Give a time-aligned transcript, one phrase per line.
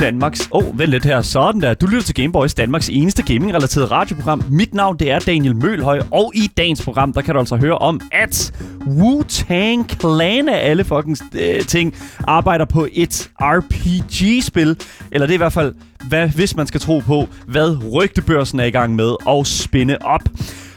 [0.00, 0.48] Danmarks...
[0.52, 1.22] Åh, oh, vent lidt her.
[1.22, 1.74] Sådan der.
[1.74, 4.44] Du lytter til Gameboys, Danmarks eneste gaming-relateret radioprogram.
[4.50, 7.78] Mit navn, det er Daniel Mølhøj, og i dagens program, der kan du altså høre
[7.78, 8.52] om, at
[8.86, 11.94] Wu-Tang Clan af alle fucking øh, ting
[12.24, 14.76] arbejder på et RPG-spil.
[15.12, 15.74] Eller det er i hvert fald,
[16.08, 20.22] hvad, hvis man skal tro på, hvad rygtebørsen er i gang med at spinde op.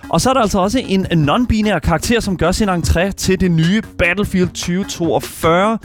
[0.09, 3.51] Og så er der altså også en non-binær karakter, som gør sin entré til det
[3.51, 5.77] nye Battlefield 2042.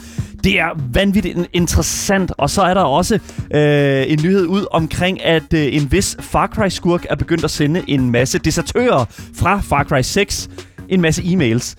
[0.46, 2.32] Det er vanvittigt interessant.
[2.38, 3.14] Og så er der også
[3.54, 7.82] øh, en nyhed ud omkring, at øh, en vis Far Cry-skurk er begyndt at sende
[7.86, 10.48] en masse desertører fra Far Cry 6
[10.88, 11.74] en masse e-mails.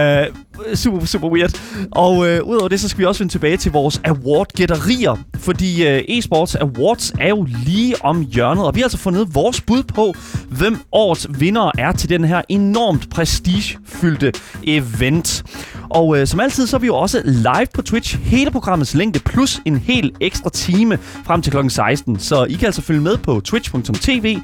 [0.00, 0.26] Øh,
[0.74, 1.60] super, super weird.
[1.90, 5.24] Og øh, udover det, så skal vi også vende tilbage til vores award-gætterier.
[5.38, 8.64] Fordi uh, eSports Awards er jo lige om hjørnet.
[8.64, 10.14] Og vi har altså fundet vores bud på,
[10.50, 14.32] hvem årets vinder er til den her enormt prestigefyldte
[14.64, 15.44] event.
[15.90, 18.18] Og øh, som altid, så er vi jo også live på Twitch.
[18.18, 21.68] Hele programmets længde plus en hel ekstra time frem til kl.
[21.68, 22.18] 16.
[22.18, 24.36] Så I kan altså følge med på twitch.tv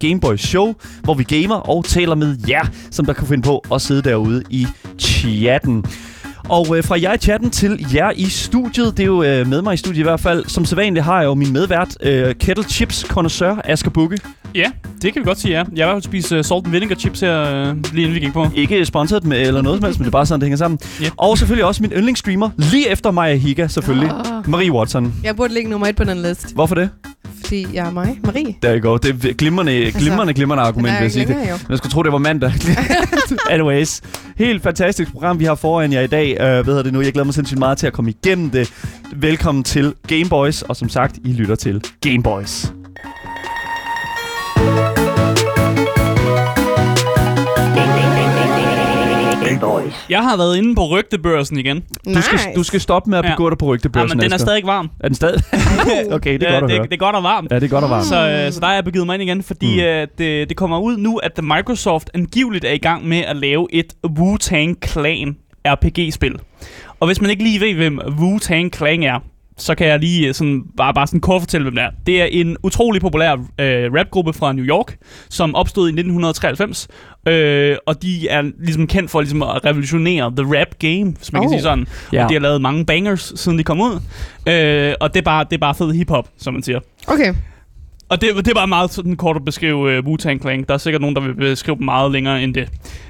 [0.00, 3.82] Gameboy Show, hvor vi gamer og taler med jer, som der kan finde på at
[3.82, 4.66] sidde derude i
[5.22, 5.84] chatten.
[6.48, 9.62] Og øh, fra jer i chatten til jer i studiet, det er jo øh, med
[9.62, 10.44] mig i studiet i hvert fald.
[10.46, 14.18] Som sædvanligt har jeg jo min medvært, øh, Kettle Chips connoisseur Asger Bukke.
[14.54, 14.70] Ja,
[15.02, 15.64] det kan vi godt sige, ja.
[15.76, 18.32] Jeg har været spise uh, salt and vinegar chips her, uh, lige inden vi gik
[18.32, 18.46] på.
[18.54, 20.78] Ikke sponsoret med eller noget som helst, men det er bare sådan, det hænger sammen.
[21.00, 21.10] Ja.
[21.16, 24.10] Og selvfølgelig også min yndlingsstreamer, lige efter Maja Higa selvfølgelig.
[24.10, 24.50] Ah.
[24.50, 25.14] Marie Watson.
[25.24, 26.90] Jeg burde ligge nummer et på den liste, Hvorfor det?
[27.52, 28.54] Fordi jeg er mig, Marie.
[28.62, 28.98] Der går.
[28.98, 31.34] Det er glimrende, glimrende, glimrende argument, vil jeg sige det.
[31.50, 31.58] jo.
[31.68, 32.52] Man skulle tro, det var mandag.
[33.50, 34.02] Anyways.
[34.36, 36.30] Helt fantastisk program, vi har foran jer i dag.
[36.30, 37.00] Uh, hvad hedder det nu?
[37.00, 38.72] Jeg glæder mig sindssygt meget til at komme igennem det.
[39.16, 42.72] Velkommen til Gameboys, og som sagt, I lytter til Gameboys.
[49.62, 50.06] Gameboys.
[50.08, 51.84] Jeg har været inde på rygtebørsen igen.
[52.14, 53.30] Du skal, du skal stoppe med at Ja.
[53.30, 54.46] begå dig på Ja, rygtebørsen, men den er Asger.
[54.46, 54.90] stadig varm.
[55.00, 55.42] Er den stadig?
[56.16, 56.86] okay, det er Ja, godt at det, høre.
[56.86, 57.50] det er godt og varmt.
[57.52, 58.04] Ja, det er godt at varme.
[58.04, 59.72] Så, øh, så der er jeg begivet mig ind igen, fordi Mm.
[59.76, 59.82] mm.
[59.82, 63.66] øh, det, det kommer ud nu, at Microsoft angiveligt er i gang med at lave
[63.72, 65.36] et Wu-Tang Clan
[65.68, 66.38] RPG-spil.
[67.00, 69.18] Og hvis man ikke lige ved, hvem Wu-Tang Clan er,
[69.58, 71.90] så kan jeg lige øh, sådan, bare, bare sådan kort fortælle, hvem det er.
[72.06, 74.96] Det er en utrolig populær øh, rapgruppe fra New York,
[75.30, 76.88] som opstod i 1993.
[77.28, 81.40] Øh, og de er ligesom kendt for ligesom, at revolutionere the rap game, hvis man
[81.40, 81.46] oh.
[81.46, 81.50] Oh.
[81.50, 81.86] kan sige sådan.
[82.12, 82.24] Ja.
[82.24, 84.00] Og de har lavet mange bangers, siden de kom ud.
[84.48, 86.80] Øh, og det er bare, det er bare fed hiphop, som man siger.
[87.06, 87.34] Okay.
[88.08, 90.64] Og det, det er bare meget sådan kort at beskrive uh, Wu-Tang Clan.
[90.68, 92.68] Der er sikkert nogen, der vil beskrive dem meget længere end det.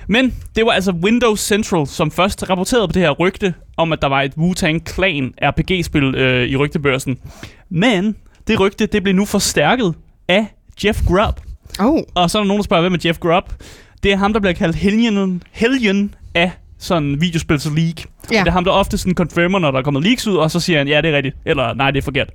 [0.08, 4.02] Men det var altså Windows Central, som først rapporterede på det her rygte, om at
[4.02, 7.18] der var et Wu-Tang Clan RPG-spil uh, i rygtebørsen.
[7.70, 9.94] Men det rygte, det blev nu forstærket
[10.28, 10.46] af
[10.84, 11.40] Jeff Grubb.
[11.80, 12.00] Oh.
[12.14, 13.52] Og så er der nogen, der spørger, hvem er Jeff Grubb?
[14.02, 18.11] Det er ham, der bliver kaldt helgen, helgen af sådan videospils League.
[18.32, 18.38] Ja.
[18.40, 20.60] Det er ham, der ofte sådan confirmer, når der er kommet leaks ud, og så
[20.60, 22.30] siger han, ja, det er rigtigt, eller nej, det er forkert.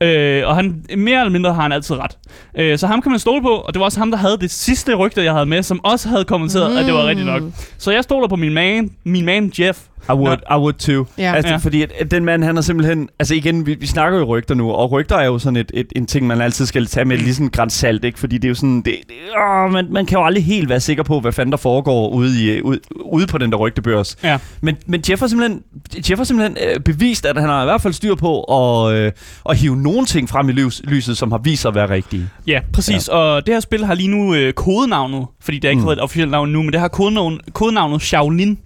[0.00, 2.18] Øh, og han, mere eller mindre har han altid ret.
[2.58, 4.50] Øh, så ham kan man stole på, og det var også ham, der havde det
[4.50, 6.78] sidste rygte, jeg havde med, som også havde kommenteret, mm.
[6.78, 7.42] at det var rigtigt nok.
[7.78, 9.78] Så jeg stoler på min man, min man Jeff.
[10.08, 11.06] I would, I would too.
[11.18, 11.34] Ja.
[11.34, 11.56] Altså, Ja.
[11.56, 13.08] Fordi at, at den mand, han er simpelthen...
[13.18, 15.86] Altså igen, vi, vi snakker jo rygter nu, og rygter er jo sådan et, et,
[15.96, 18.18] en ting, man altid skal tage med lige sådan græns salt, ikke?
[18.18, 18.76] Fordi det er jo sådan...
[18.76, 21.56] Det, det, åh, man, man kan jo aldrig helt være sikker på, hvad fanden der
[21.56, 24.16] foregår ude, i, ude, ude på den der rygtebørs.
[24.22, 24.38] Ja.
[24.60, 25.62] Men, men Jeff har simpelthen,
[26.10, 29.12] Jeff har simpelthen øh, bevist, at han har i hvert fald styr på at, øh,
[29.48, 32.28] at hive nogle ting frem i lys, lyset, som har vist sig at være rigtige.
[32.46, 33.08] Ja, præcis.
[33.08, 33.12] Ja.
[33.14, 35.88] Og det her spil har lige nu øh, kodenavnet, fordi det er ikke Mm.
[35.88, 38.58] et officielt navn nu, men det har kodenavn, kodenavnet Shaolin.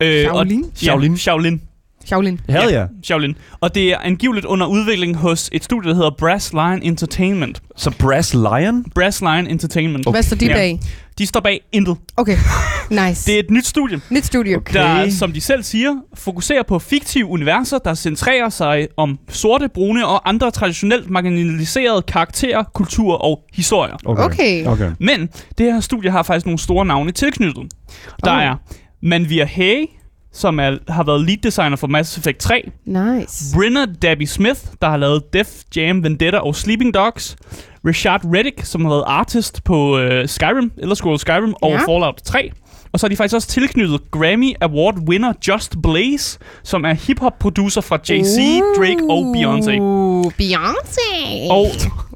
[0.00, 0.60] Øh, Shaolin?
[0.64, 0.70] Og?
[0.70, 1.16] Ja, Shaolin.
[1.18, 1.60] Shaolin.
[2.48, 2.86] Hell ja.
[3.02, 3.36] Shaolin.
[3.60, 7.62] Og det er angiveligt under udvikling hos et studie, der hedder Brass Lion Entertainment.
[7.76, 8.84] Så Brass Lion?
[8.94, 10.10] Brass Lion Entertainment.
[10.10, 10.52] Hvad står de Ja.
[10.54, 10.80] bag?
[11.18, 11.96] De står bag intet.
[12.16, 12.36] Okay.
[12.90, 13.26] Nice.
[13.26, 14.56] Det er et nyt studie, Nyt studie.
[14.56, 14.74] Okay.
[14.74, 20.06] der, som de selv siger, fokuserer på fiktive universer, der centrerer sig om sorte, brune
[20.06, 23.96] og andre traditionelt marginaliserede karakterer, kultur og historier.
[24.04, 24.66] Okay.
[24.66, 24.90] okay.
[25.00, 25.28] Men
[25.58, 27.64] det her studie har faktisk nogle store navne tilknyttet.
[28.24, 28.42] Der Oh.
[28.44, 28.54] er
[29.02, 29.86] Manvir Hay,
[30.32, 32.70] som er, har været lead designer for Mass Effect 3.
[32.86, 33.56] Nice.
[33.56, 37.36] Brenner Dabby Smith, der har lavet Def Jam, Vendetta og Sleeping Dogs.
[37.86, 41.78] Richard Reddick, som har været artist på uh, Skyrim, eller Scrolls Skyrim og Ja.
[41.78, 42.50] Fallout 3.
[42.92, 47.38] Og så har de faktisk også tilknyttet Grammy Award winner Just Blaze, som er hip-hop
[47.40, 48.38] producer fra Jay-Z,
[48.78, 49.70] Drake og Beyoncé.
[50.42, 51.50] Beyoncé.
[51.50, 51.66] Og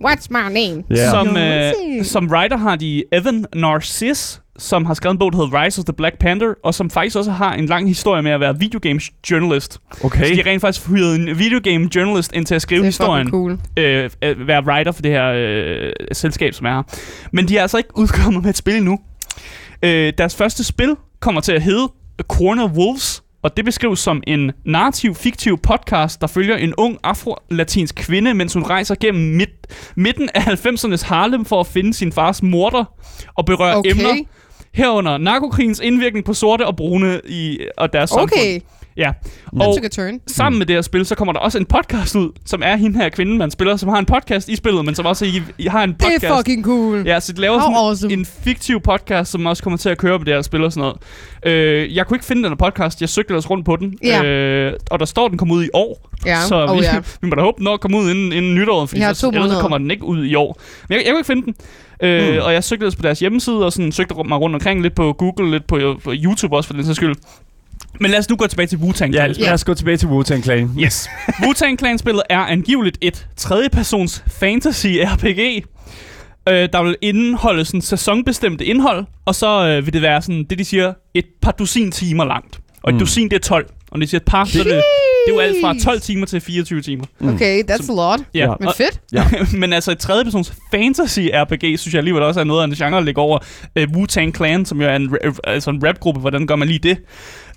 [0.05, 0.85] What's my name?
[0.91, 1.11] Ja.
[1.11, 1.99] som, Beyoncé.
[1.99, 5.79] øh, som writer har de Evan Narciss, som har skrevet en bog, der hedder Rise
[5.81, 8.59] of the Black Panther, og som faktisk også har en lang historie med at være
[8.59, 9.79] videogames journalist.
[10.05, 10.25] Okay.
[10.25, 12.89] Så de har rent faktisk hyret en videogame journalist ind til at skrive Det er
[12.89, 13.31] historien.
[13.31, 13.59] cool.
[13.77, 16.83] Øh, øh, være writer for det her øh, selskab, som er her.
[17.33, 18.99] Men de er altså ikke udkommet med et spil endnu.
[19.83, 21.89] Øh, deres første spil kommer til at hedde
[22.23, 27.95] Corner Wolves, og det beskrives som en narrativ, fiktiv podcast, der følger en ung afro-latinsk
[27.95, 29.51] kvinde, mens hun rejser gennem midt,
[29.97, 32.85] midten af 90'ernes Harlem for at finde sin fars morter
[33.35, 33.91] og berøre Okay.
[33.91, 34.15] emner
[34.75, 38.63] herunder narkokrigens indvirkning på sorte og brune i, og deres Okay, samfund.
[38.97, 39.13] Ja,
[39.61, 40.21] og turn.
[40.27, 42.99] sammen med det her spil, så kommer der også en podcast ud, som er hende
[42.99, 45.67] her kvinde, man spiller, som har en podcast i spillet, men som også i, i
[45.67, 46.25] har en Det podcast.
[46.25, 47.03] er fucking cool.
[47.07, 48.13] Ja, så de laver How sådan awesome.
[48.13, 50.93] en fiktiv podcast, som også kommer til at køre på det her spil og sådan
[51.45, 51.57] noget.
[51.57, 53.99] Øh, jeg kunne ikke finde den her podcast, jeg søgte ellers rundt på den.
[54.05, 54.25] Ja.
[54.25, 56.11] Øh, og der står, den kommer ud i år.
[56.27, 56.99] Ja, Så oh vi, ja.
[57.23, 59.79] vi må da håbe, den nok kommer ud inden, inden nytåret, to ellers så kommer
[59.79, 60.61] den ikke ud i år.
[60.89, 61.55] Men jeg, jeg kunne ikke finde den.
[62.03, 62.41] Øh, Mm.
[62.43, 65.13] Og jeg søgte ellers på deres hjemmeside, og sådan søgte mig rundt omkring lidt på
[65.13, 67.15] Google, lidt på, på YouTube også for den sags skyld.
[68.01, 69.11] Men lad os nu gå tilbage til Wu-Tang.
[69.13, 69.35] Ja, Clan.
[69.47, 70.71] lad os gå tilbage til Wu-Tang Clan.
[70.79, 71.09] Yes.
[71.29, 75.41] Wu-Tang Clan-spillet er angiveligt et tredjepersons fantasy-RPG,
[76.49, 80.59] øh, der vil indeholde sådan sæsonbestemte indhold, og så øh, vil det være sådan, det
[80.59, 82.61] de siger, et par dusin timer langt.
[82.83, 82.97] Og et Mm.
[82.97, 82.99] mm.
[83.01, 83.67] dusin, det er 12.
[83.95, 86.01] Og når de siger et par, så er det, det er jo alt fra 12
[86.01, 87.05] timer til 24 timer.
[87.21, 88.21] Okay, that's a lot.
[88.35, 88.53] Ja.
[88.61, 89.01] Men og, fedt.
[89.13, 89.25] Ja.
[89.61, 93.05] men altså et tredjepersons fantasy-RPG, synes jeg alligevel også er noget af en genre at
[93.05, 93.39] lægge over
[93.77, 96.21] øh, Wu-Tang Clan, som jo er en, ra- altså en rap-gruppe.
[96.21, 96.99] Hvordan gør man lige det?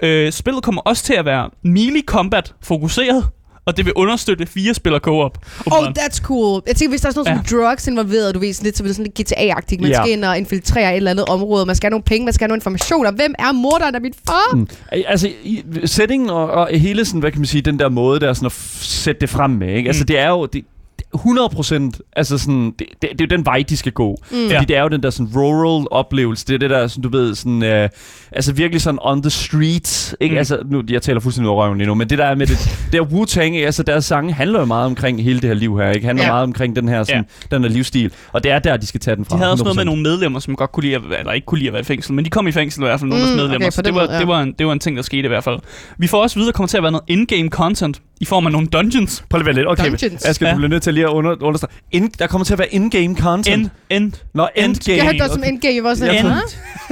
[0.03, 3.25] Øh, spillet kommer også til at være melee combat fokuseret,
[3.67, 5.37] og det vil understøtte fire spillere co-op.
[5.71, 6.61] Oh, that's cool.
[6.67, 8.83] Jeg tænker, hvis der er sådan noget som drugs involveret, du ved, sådan lidt, så
[8.83, 9.81] bliver det sådan lidt GTA-agtigt.
[9.81, 9.95] Man Ja.
[10.03, 11.65] skal ind og infiltrere et eller andet område.
[11.65, 13.11] Man skal have nogle penge, man skal have nogle informationer.
[13.11, 14.55] Hvem er morderen af mit far?
[14.55, 14.67] Mm.
[14.91, 18.29] Altså, i, settingen og, og hele sådan, hvad kan man sige, den der måde, der
[18.29, 19.87] er sådan at sætte det frem med, ikke?
[19.87, 20.07] Altså, Mm.
[20.07, 20.45] det er jo...
[20.45, 20.65] Det,
[21.13, 24.11] 100 procent, altså sådan, det, det, det er jo den vej, de skal gå.
[24.21, 24.27] Mm.
[24.37, 24.59] Fordi Ja.
[24.67, 27.35] det er jo den der sådan rural oplevelse, det er det der, sådan, du ved,
[27.35, 27.89] sådan, øh,
[28.31, 30.33] altså virkelig sådan on the streets, ikke?
[30.33, 30.37] Mm.
[30.37, 32.57] Altså, nu, jeg taler fuldstændig over røven lige nu, men det der er med det,
[32.91, 35.89] det er Wu-Tang, altså deres sange handler jo meget omkring hele det her liv her,
[35.91, 36.05] ikke?
[36.07, 36.31] Handler Ja.
[36.31, 39.15] meget omkring den her, sådan, den her livsstil, og det er der, de skal tage
[39.15, 39.35] den fra.
[39.35, 39.85] De havde også noget med 100%.
[39.85, 42.13] nogle medlemmer, som godt kunne lide at, eller ikke kunne lide at være i fængsel,
[42.13, 43.67] men de kom i fængsel i hvert fald, nogle af Mm, medlemmer.
[43.67, 44.19] okay, så det var, måde, ja.
[44.19, 45.59] det, var en, det var en ting, der skete i hvert fald.
[45.97, 48.67] Vi får også videre, kommer til at være noget in-game content i form af nogle
[48.67, 49.23] dungeons.
[49.29, 49.67] Prøv lige at lidt.
[49.67, 50.25] Okay, Dungeons.
[50.25, 50.53] Asger, Ja.
[50.53, 51.71] du bliver nødt til lige at under, understrege.
[51.91, 53.47] In, der kommer til at være in-game content.
[53.63, 54.97] End, end, Nå, end- endgame.
[54.97, 55.89] Jeg hørte det som endgame.
[55.89, 56.19] Ja,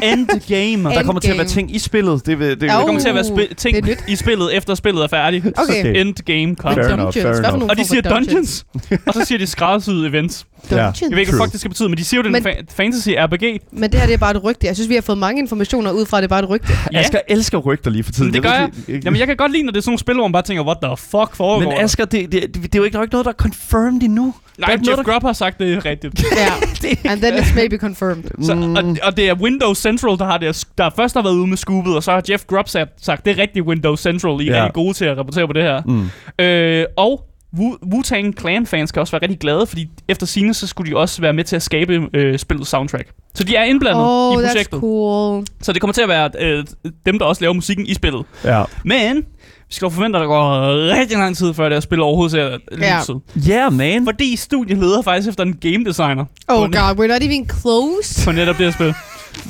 [0.04, 0.90] end, endgame.
[0.96, 2.26] Der kommer til at være ting i spillet.
[2.26, 4.76] Det, vil, det, Der det kommer til at være Uh, spi- ting i spillet, efter
[4.76, 5.46] spillet er færdigt.
[5.46, 5.80] Okay.
[5.80, 6.02] Okay.
[6.02, 6.86] Endgame content.
[6.86, 7.64] Fair enough, fair enough.
[7.70, 8.66] Og de siger dungeons,
[9.08, 10.46] og så siger de skræddersyede events.
[10.72, 10.76] Ja.
[10.76, 11.02] Dungeons.
[11.02, 12.58] Jeg ved ikke, hvad fuck det skal betyde, men de siger jo, det er en
[12.58, 13.60] fa- fantasy RPG.
[13.72, 14.68] Men det her det er bare et rygte.
[14.68, 16.68] Jeg synes, vi har fået mange informationer ud fra, at det er bare et rygte.
[16.94, 17.00] Ja.
[17.06, 18.28] Asger elsker rygter lige for tiden.
[18.28, 18.70] Men det gør jeg.
[19.06, 20.64] Jamen, jeg kan godt lide, når det er sådan nogle spil, hvor man bare tænker,
[20.64, 21.72] what the fuck foregår Men?
[21.80, 23.95] Asger, det, det, det, det er jo ikke, der er ikke noget, der er confirmed
[24.04, 24.24] endnu.
[24.24, 26.24] Nej, der er Jeff noget, der- Grubb har sagt, det er rigtigt.
[26.38, 27.10] Ja.
[27.12, 28.24] And then it's maybe confirmed.
[28.42, 28.76] Så, Mm.
[28.76, 31.58] og, og det er Windows Central, der har det, der først har været ude med
[31.58, 34.56] scoopet, og så har Jeff Grubb sagt, sagt det er rigtigt Windows Central, I er
[34.56, 34.64] Ja.
[34.64, 35.82] rigtig gode til at rapportere på det her.
[35.86, 36.10] Mm.
[36.46, 37.22] Øh, og
[37.58, 41.22] Wu- Wu-Tang Clan-fans kan også være rigtig glade, fordi efter sine så skulle de også
[41.22, 43.08] være med til at skabe øh, spillets soundtrack.
[43.34, 44.80] Så de er indblandet Oh, i that's projektet.
[44.80, 45.46] cool.
[45.62, 46.64] Så det kommer til at være øh,
[47.06, 48.26] dem, der også laver musikken i spillet.
[48.44, 48.64] Ja.
[48.84, 49.26] Men
[49.70, 52.32] vi skal jo forvente, at der går rigtig lang tid, før det her spil overhovedet
[52.32, 53.00] ser Ja.
[53.00, 53.50] lyset.
[53.52, 54.06] Yeah, man.
[54.06, 58.26] Fordi studiet leder faktisk efter en game designer Oh god, we're not even close.
[58.26, 58.94] på netop det her spil.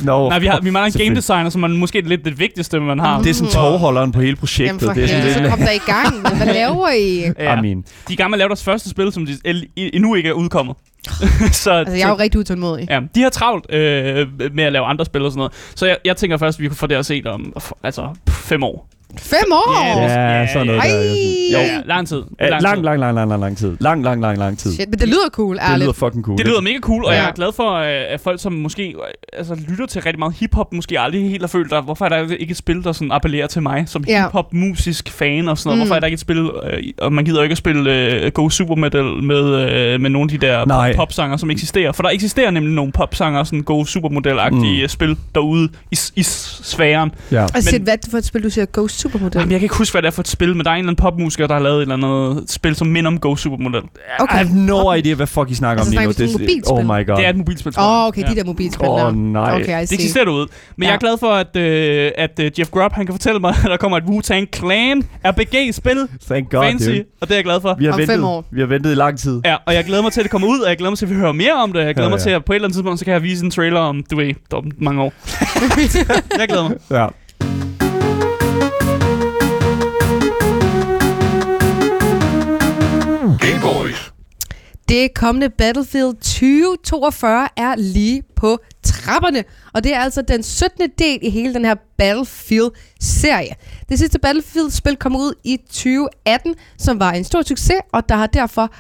[0.04, 0.30] No.
[0.30, 3.00] Nej, vi, har, vi mangler en game designer, som er måske lidt det vigtigste, man
[3.00, 3.22] har.
[3.22, 4.66] Det er sådan togholderen på hele projektet.
[4.68, 6.16] Jamen for det er sådan så kom der i gang.
[6.24, 7.32] Men Hvad laver I?
[7.40, 7.58] Ja.
[7.58, 9.38] I mean, De er i gang med at lave deres første spil, som de
[9.78, 10.76] endnu ikke er udkommet.
[11.52, 12.88] så, Altså, jeg er jo rigtig utålmodig.
[12.90, 15.54] Ja, de har travlt øh, med at lave andre spil og sådan noget.
[15.76, 17.54] Så jeg, jeg tænker først, at vi kan få det at se om
[17.84, 18.90] altså, fem år.
[19.18, 19.84] Fem år?
[19.86, 20.88] Ja, ja, ja, sådan noget Ej.
[20.88, 21.04] der.
[21.54, 22.22] Jo, ja, lang tid.
[22.40, 23.78] Ja, Lang, lang, lang, lang, lang, lang, lang tid.
[23.80, 24.74] Lang, lang, lang, lang tid.
[24.74, 25.80] Shit, men det lyder cool, Det ærligt.
[25.80, 26.38] lyder fucking cool.
[26.38, 27.18] Det lyder mega cool, og Ja.
[27.22, 28.96] jeg er glad for, øh, at folk, som måske
[29.34, 32.36] altså, lytter til rigtig meget hiphop, måske aldrig helt har følt, at hvorfor er der
[32.40, 34.24] ikke et spil, der sådan appellerer til mig som Ja.
[34.26, 35.78] hiphop-musisk fan og sådan noget.
[35.78, 35.82] Mm.
[35.88, 38.32] Hvorfor er der ikke et spil, øh, og man gider jo ikke at spille øh,
[38.32, 40.96] Go Super Metal med, øh, med nogle af de der Nej.
[40.96, 41.92] popsanger, som eksisterer.
[41.92, 44.82] For der eksisterer nemlig nogle popsanger, sådan Go Supermodel-agtige Mm.
[44.82, 44.88] mm.
[44.88, 47.12] spil derude i, i sfæren.
[47.32, 47.44] Ja.
[47.44, 48.66] Og shit, Men- hvad er det for et spil, du siger?
[48.74, 49.40] Ghost Supermodel?
[49.40, 50.80] Jamen, jeg kan ikke huske, hvad det er for et spil, men der er en
[50.80, 53.82] eller anden popmusiker, der har lavet et eller andet spil, som minder om Go Supermodel.
[53.82, 56.32] I have no idea, hvad fuck I snakker Altså, om lige nu.
[56.32, 56.62] mobilspil?
[56.72, 57.18] oh my god.
[57.18, 59.12] Det er et mobilspil, Åh, oh, okay, de der mobilspil Åh, der.
[59.12, 59.56] nej.
[59.62, 60.48] Okay, I Det eksisterer derude.
[60.78, 60.90] Men Ja.
[60.90, 63.70] jeg er glad for, at, øh, at øh, Jeff Grubb han kan fortælle mig, at
[63.70, 66.08] der kommer et Wu-Tang Clan RPG-spil.
[66.30, 66.88] Thank god, Fancy.
[66.90, 67.04] dude.
[67.22, 67.76] Og det er jeg glad for.
[67.80, 68.46] Vi har, Om fem ventet, år.
[68.52, 69.42] vi har ventet i lang tid.
[69.46, 71.06] Ja, og jeg glæder mig til, at det kommer ud, og jeg glæder mig til,
[71.06, 71.80] at vi hører mere om det.
[71.86, 72.24] Jeg glæder Ja, mig ja.
[72.24, 74.16] til, at på et eller andet tidspunkt, så kan jeg vise en trailer om, du
[74.16, 75.14] ved, om mange år.
[76.40, 76.78] jeg glæder mig.
[76.92, 77.08] Ja.
[84.90, 90.90] Det kommende Battlefield 2042 er lige på trapperne, og det er altså den 17.
[91.00, 93.56] del i hele den her Battlefield-serie.
[93.90, 98.28] Det sidste Battlefield-spil kom ud i 2018, som var en stor succes, og der har
[98.28, 98.74] derfor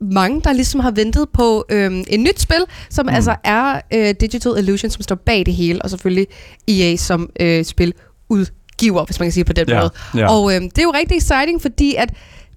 [0.00, 3.14] mange, der ligesom har ventet på øhm, et nyt spil, som mm.
[3.14, 6.26] altså er øh, Digital Illusion, som står bag det hele, og selvfølgelig
[6.68, 7.94] EA som øh, spil
[8.28, 9.90] udgiver, hvis man kan sige på den Ja, måde.
[10.16, 10.30] ja.
[10.32, 12.10] Og øhm, det er jo rigtig exciting, fordi at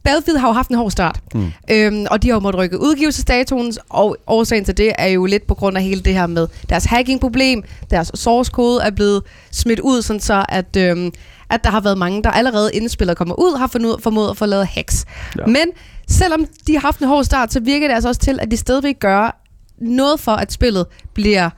[0.03, 1.51] Battlefield har jo haft en hård start, Mm.
[1.72, 5.48] øhm, og de har jo måttet rykke udgivelsesdatoen, og årsagen til det er jo lidt
[5.48, 7.63] på grund af hele det her med deres hacking-problem.
[7.89, 11.12] Deres source code er blevet smidt ud, sådan så at, øhm,
[11.50, 14.38] at der har været mange, der allerede inden spillet kommer ud, har fundet, formået at
[14.38, 15.05] få lavet hacks.
[15.39, 15.46] Ja.
[15.46, 15.65] Men
[16.10, 18.58] selvom de har haft en hård start, så virker det altså også til, at de
[18.58, 19.41] stadigvæk gør
[19.81, 21.50] noget for, at spillet bliver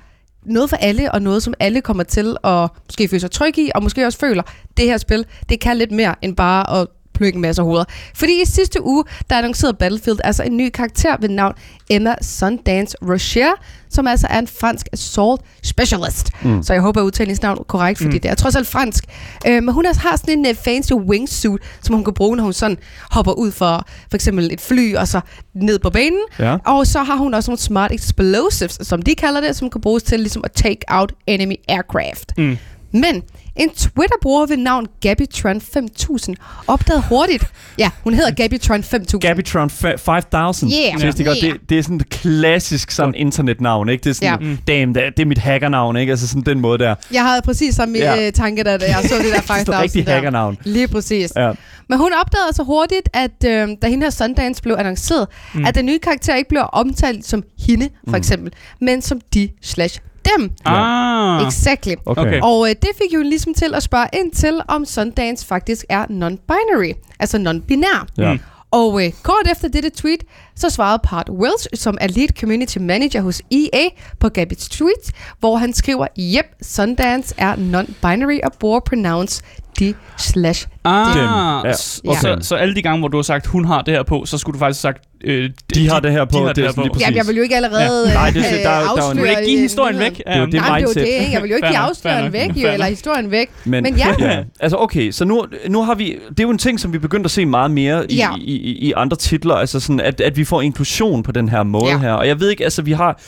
[0.45, 3.71] noget for alle, og noget, som alle kommer til at måske føle sig trygge i,
[3.75, 4.43] og måske også føler,
[4.77, 7.85] det her spil, det kan lidt mere end bare at plukke en masse hoveder.
[8.15, 11.53] Fordi i sidste uge, der annoncerede Battlefield altså en ny karakter ved navn
[11.89, 13.51] Emma Sundance Rocher,
[13.89, 16.29] som altså er en fransk assault specialist.
[16.43, 16.63] Mm.
[16.63, 18.21] Så jeg håber, jeg udtaler hendes navn korrekt, fordi mm.
[18.21, 19.03] det er trods alt fransk.
[19.47, 22.43] Øh, men hun har har sådan en uh, fancy wingsuit, som hun kan bruge, når
[22.43, 22.77] hun sådan
[23.11, 25.21] hopper ud for for eksempel et fly, og så
[25.53, 26.19] ned på banen.
[26.39, 26.57] Ja.
[26.65, 30.03] Og så har hun også nogle smart explosives, som de kalder det, som kan bruges
[30.03, 32.33] til ligesom at take out enemy aircraft.
[32.37, 32.57] Mm.
[32.91, 33.23] Men
[33.55, 36.33] en Twitter-bruger ved navn Gabitron5000
[36.67, 37.43] opdagede hurtigt,
[37.77, 39.17] ja, hun hedder Gabitron5000.
[39.19, 40.71] Gabitron fa- 5000.
[40.71, 40.99] Yeah.
[40.99, 41.53] Synes de godt, Yeah.
[41.53, 44.03] det, det er sådan et klassisk sådan internetnavn, ikke?
[44.03, 44.49] Det er sådan, Ja.
[44.49, 44.55] ja.
[44.79, 46.11] damn, det er, det er mit hackernavn, ikke?
[46.11, 46.95] Altså sådan den måde der.
[47.11, 48.13] Jeg havde præcis samme Ja.
[48.15, 48.29] ja.
[48.31, 50.57] tanke, da jeg så det der Det er 5000 rigtig hackernavn.
[50.63, 51.33] Lige præcis.
[51.35, 51.51] Ja.
[51.89, 55.59] Men hun opdagede altså hurtigt, at øh, da hende her Sundance blev annonceret, Mm.
[55.59, 55.65] mm.
[55.65, 58.15] at den nye karakter ikke bliver omtalt som hende, for Mm.
[58.15, 60.51] eksempel, men som de slash dem.
[60.65, 61.47] Ah.
[61.47, 61.93] Exactly.
[62.05, 62.21] Okay.
[62.21, 62.39] Okay.
[62.43, 66.05] Og øh, det fik jo ligesom til at spørge ind til, om Sundance faktisk er
[66.05, 68.07] non-binary, altså non-binær.
[68.17, 68.33] Ja.
[68.33, 68.39] Mm.
[68.71, 70.23] Og øh, kort efter dette tweet,
[70.55, 73.87] så svarede Part Welch, som er lead community manager hos EA,
[74.19, 79.43] på Gabits tweet, hvor han skriver, Yep, Sundance er non-binary og bruger pronounce
[79.79, 81.23] de slash Ah, Dem.
[81.23, 81.73] Ja, okay.
[82.21, 84.37] så, så alle de gange, hvor du har sagt, hun har det her på, så
[84.37, 85.03] skulle du faktisk have sagt...
[85.23, 86.81] Øh, De har det her på, De har det det er her på.
[86.81, 87.15] lige præcis.
[87.15, 88.13] Jeg vil jo ikke allerede Ja.
[88.13, 90.11] Nej, det- øh, der- der- er en- Du afsløre vil ikke give historien væk.
[90.17, 91.31] Det er jo det Nej, det er jo det, ikke?
[91.33, 93.49] Jeg vil jo ikke give afsløren væk, jo, eller historien væk.
[93.65, 94.07] Men, Men ja.
[94.19, 94.43] ja.
[94.59, 96.05] Altså okay, så nu, nu har vi...
[96.29, 98.29] Det er jo en ting, som vi er begyndt at se meget mere i, Ja.
[98.37, 99.55] i, i, i andre titler.
[99.55, 101.97] Altså sådan, at, at vi får inklusion på den her måde Ja.
[101.97, 102.13] her.
[102.13, 103.21] Og jeg ved ikke, altså vi har...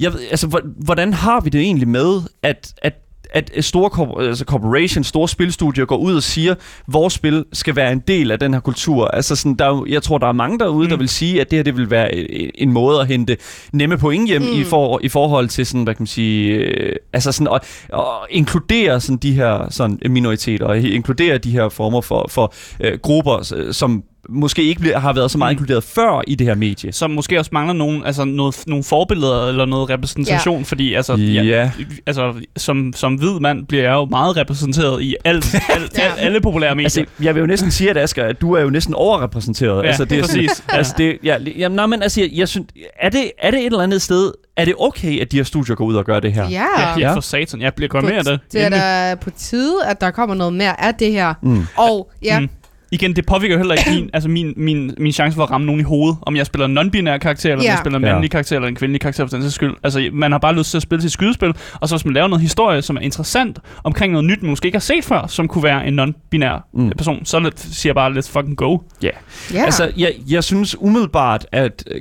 [0.00, 2.92] Jeg ved, altså, hvor- hvordan har vi det egentlig med, at, at
[3.30, 7.76] at store corp- altså corporations, store spilstudier går ud og siger, at vores spil skal
[7.76, 9.08] være en del af den her kultur.
[9.08, 10.90] Altså sådan, der er, jeg tror, der er mange derude, mm.
[10.90, 13.36] der vil sige, at det her det vil være en, en måde at hente
[13.72, 14.48] nemme point hjem mm.
[14.60, 18.04] i, for, i forhold til sådan, hvad kan man sige, øh, altså sådan at, at
[18.30, 23.52] inkludere sådan de her sådan minoriteter, og inkludere de her former for, for øh, grupper,
[23.56, 25.62] øh, som måske ikke bliver, har været så meget Mm.
[25.62, 26.92] inkluderet før i det her medie.
[26.92, 30.64] Som måske også mangler nogen, altså noget, nogle forbilleder eller noget repræsentation, ja.
[30.64, 31.42] fordi altså, ja.
[31.42, 31.70] Ja.
[32.06, 36.02] altså som, som hvid mand bliver jeg jo meget repræsenteret i alt, alt, Ja.
[36.04, 36.84] alt alle populære medier.
[36.86, 39.82] Altså, jeg vil jo næsten sige, at Asger, at du er jo næsten overrepræsenteret.
[39.82, 40.64] Ja, altså, det er sådan- præcis.
[40.68, 42.66] altså, det, ja, jamen, nej, men altså, jeg, jeg synes,
[43.00, 45.76] er det, er det et eller andet sted, er det okay, at de her studier
[45.76, 46.48] går ud og gør det her?
[46.50, 47.14] Ja, ja, Ja.
[47.14, 47.60] for satan.
[47.60, 48.40] Jeg bliver godt med af det.
[48.52, 51.34] det er da på tide, at der kommer noget mere af det her.
[51.42, 51.66] Mm.
[51.76, 52.48] Og ja, Mm.
[52.92, 55.80] Igen, det påvirker heller ikke min, altså min, min, min chance for at ramme nogen
[55.80, 57.70] i hovedet, om jeg spiller en non-binær karakter, eller om Ja.
[57.70, 59.74] jeg spiller en mandlig karakter, eller en kvindelig karakter for den sags skyld.
[59.82, 62.28] Altså, man har bare lyst til at spille sit skydespil, og så hvis man laver
[62.28, 65.48] noget historie, som er interessant, omkring noget nyt, man måske ikke har set før, som
[65.48, 66.90] kunne være en non-binær Mm.
[66.96, 68.78] person, så let, siger jeg bare, let's fucking go.
[69.02, 69.10] ja.
[69.54, 71.84] Altså, jeg, jeg synes umiddelbart, at...
[71.90, 72.00] Øh,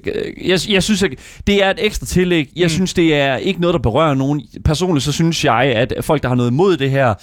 [0.50, 1.12] jeg, jeg synes, at
[1.48, 2.50] det er et ekstra tillæg.
[2.56, 2.70] Jeg Mm.
[2.70, 4.42] synes, det er ikke noget, der berører nogen.
[4.66, 7.14] Personligt så synes jeg, at folk, der har noget imod det her,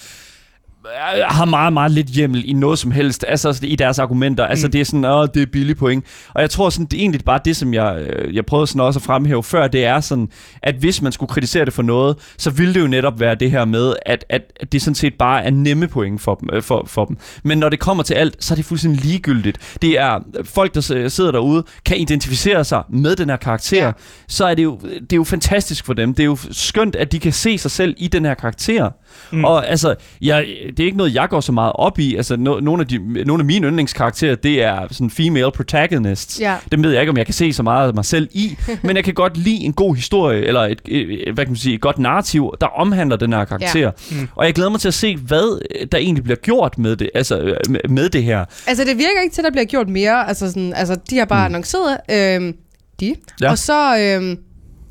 [1.27, 4.45] har meget, meget lidt hjemmel i noget som helst, altså i deres argumenter.
[4.45, 4.71] Altså Mm.
[4.71, 6.05] det er sådan, åh, det er billige point.
[6.33, 8.81] Og jeg tror sådan, det er egentlig bare det, som jeg, øh, jeg prøvede sådan
[8.81, 10.29] også at fremhæve før, det er sådan,
[10.63, 13.51] at hvis man skulle kritisere det for noget, så ville det jo netop være det
[13.51, 16.61] her med, at, at at det sådan set bare er nemme point for dem, øh,
[16.61, 17.17] for, for dem.
[17.43, 19.77] Men når det kommer til alt, så er det fuldstændig ligegyldigt.
[19.81, 23.91] Det er øh, folk, der sidder derude, kan identificere sig med den her karakter, Ja.
[24.27, 26.13] så er det, jo, det er jo fantastisk for dem.
[26.13, 28.89] Det er jo skønt, at de kan se sig selv i den her karakter.
[29.31, 29.43] Mm.
[29.45, 30.45] Og altså, jeg,
[30.77, 32.15] det er ikke noget, jeg går så meget op i.
[32.15, 36.39] Altså, no, nogle, af de, nogle af mine yndlingskarakterer, det er sådan female protagonists.
[36.41, 36.55] Ja.
[36.71, 38.95] Dem ved jeg ikke, om jeg kan se så meget af mig selv i, men
[38.95, 41.81] jeg kan godt lide en god historie, eller et, et, hvad kan man sige, et
[41.81, 43.79] godt narrativ, der omhandler den her karakter.
[43.79, 43.89] Ja.
[44.11, 44.27] Mm.
[44.35, 47.09] Og jeg glæder mig til at se, hvad øh, der egentlig bliver gjort med det,
[47.15, 47.55] altså, øh,
[47.89, 48.45] med, det her.
[48.67, 50.27] Altså, det virker ikke til, at der bliver gjort mere.
[50.27, 51.55] Altså, sådan, altså de har bare Mm.
[51.55, 52.53] annonceret, øhm,
[52.99, 53.49] de, Ja.
[53.51, 54.37] og så, øhm,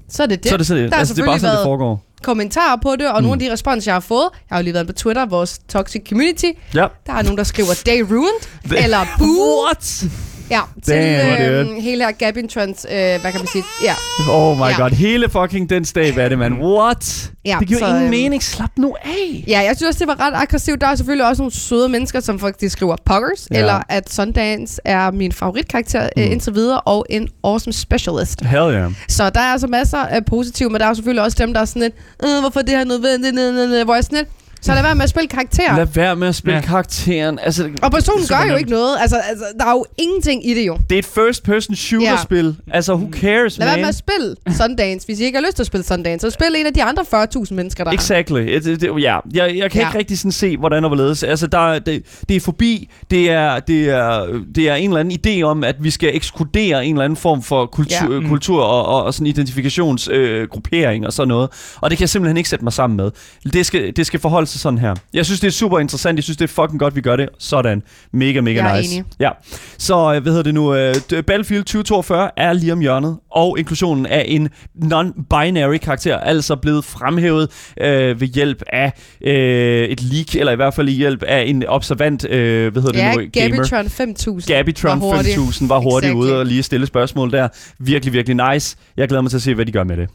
[0.09, 0.49] så er det det.
[0.49, 2.05] Så er det, så, Der har altså, det er bare sådan, det været- foregår.
[2.23, 3.29] Kommentarer på det, og Mm.
[3.29, 5.59] nogle af de respons, jeg har fået, jeg har jo lige været på Twitter, vores
[5.69, 6.87] toxic community, Ja.
[7.07, 10.05] der er nogen, der skriver, day ruined, eller boo, What?
[10.53, 13.65] Ja, til Damn, øh, hele her Gabin Trans, øh, hvad kan man sige?
[13.85, 13.95] Ja,
[14.31, 14.83] Oh my Ja.
[14.83, 16.53] god, hele fucking den stab er det, man.
[16.53, 17.31] What?
[17.45, 18.43] Ja, det giver så, ingen øhm, mening.
[18.43, 19.45] Slap nu af.
[19.49, 20.81] Ja, jeg synes også, det var ret aggressivt.
[20.81, 23.59] Der er selvfølgelig også nogle søde mennesker, som faktisk skriver Poggers, Ja.
[23.59, 26.23] eller at Sundance er min favoritkarakter mm.
[26.23, 26.31] Mm.
[26.33, 28.41] indtil videre, og en awesome specialist.
[28.45, 28.93] Hell yeah.
[29.09, 31.65] Så der er altså masser af positive, men der er selvfølgelig også dem, der er
[31.65, 31.95] sådan lidt,
[32.25, 34.29] øh, hvorfor er det her nødvendigt, nød, nød, nød, hvor jeg sådan lidt,
[34.63, 35.77] så lad være med at spille karakterer.
[35.77, 36.61] Lad være med at spille Ja.
[36.61, 36.67] ja.
[36.67, 37.39] karakteren.
[37.43, 38.59] Altså, Og personen er gør jo nemt.
[38.59, 38.97] ikke noget.
[39.01, 40.79] Altså, altså, der er jo ingenting i det jo.
[40.91, 42.57] det er et first-person shooter-spil.
[42.73, 43.89] Altså, who cares, Lad være med man?
[43.89, 46.27] at spille Sundance, hvis I ikke har lyst til at spille Sundance.
[46.27, 47.03] Så spil en af de andre
[47.47, 47.95] 40.000 mennesker, der er.
[47.95, 48.41] Exactly.
[48.41, 49.19] Det, det, ja.
[49.35, 49.87] Jeg, jeg kan Ja.
[49.89, 51.23] ikke rigtig sådan se, hvordan og hvorledes.
[51.23, 52.91] Altså, der, er- det, det er forbi.
[53.11, 56.87] Det er, det, er, det er en eller anden idé om, at vi skal ekskludere
[56.87, 58.15] en eller anden form for kultur, Ja.
[58.15, 58.21] ja.
[58.21, 58.29] Mm.
[58.29, 61.51] kultur og, og, og sådan identifikationsgruppering øh, og sådan noget.
[61.81, 63.11] Og det kan jeg simpelthen ikke sætte mig sammen med.
[63.53, 64.95] Det skal, det skal forholde sig sådan her.
[65.15, 66.17] Jeg synes, det er super interessant.
[66.17, 67.29] Jeg synes, det er fucking godt, vi gør det.
[67.39, 67.83] Sådan.
[68.13, 68.95] Mega, mega Jeg er nice.
[68.95, 69.05] enig.
[69.21, 69.31] Ja.
[69.79, 70.75] Så, øh, hvad hedder det nu?
[70.75, 74.49] øh, Battlefield 2042 er lige om hjørnet, og inklusionen af en
[74.85, 77.49] non-binary karakter er altså blevet fremhævet
[77.81, 78.93] øh, ved hjælp af
[79.27, 82.99] øh, et leak, eller i hvert fald i hjælp af en observant, øh, hvad hedder
[83.05, 83.41] Ja, det nu?
[83.41, 83.57] gamer.
[83.57, 84.55] Gabytron 5000.
[84.55, 85.25] Gabitron var hurtig.
[85.35, 86.23] 5000 var hurtigt Exactly.
[86.31, 87.49] ude og lige stille spørgsmål der.
[87.79, 88.77] Virkelig, virkelig nice.
[88.97, 90.09] Jeg glæder mig til at se, hvad de gør med det.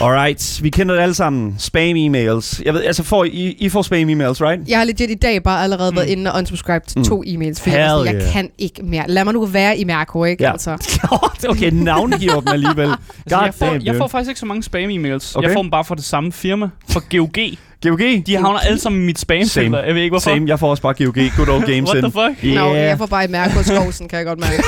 [0.00, 1.54] Alright, vi kender det alle sammen.
[1.58, 2.62] Spam-emails.
[2.64, 4.68] Jeg ved, altså, får I, I får spam-emails, right?
[4.68, 5.96] Jeg har legit i dag bare allerede mm.
[5.96, 7.04] været inde og unsubscribe til Mm.
[7.04, 8.32] to e-mails, fordi jeg, var sådan, Hell jeg yeah.
[8.32, 9.04] kan ikke mere.
[9.08, 10.44] Lad mig nu være i Mærko, ikke?
[10.44, 10.52] Ja.
[10.52, 10.70] Altså.
[11.50, 12.88] okay, navngiver dem alligevel.
[12.88, 15.36] God Altså, jeg, får, damn, jeg får faktisk ikke så mange spam-emails.
[15.36, 15.48] Okay.
[15.48, 17.34] Jeg får dem bare fra det samme firma, fra GOG.
[17.82, 18.26] GOG?
[18.26, 19.76] De havner alle sammen i mit spam Same.
[19.78, 20.30] Jeg ved ikke, hvorfor.
[20.30, 21.14] Same, jeg får også bare GOG.
[21.36, 22.10] Good old games What in.
[22.10, 22.44] the fuck?
[22.44, 22.54] Yeah.
[22.56, 22.74] Yeah.
[22.88, 24.62] jeg får bare i Mærko skovsen, kan jeg godt mærke.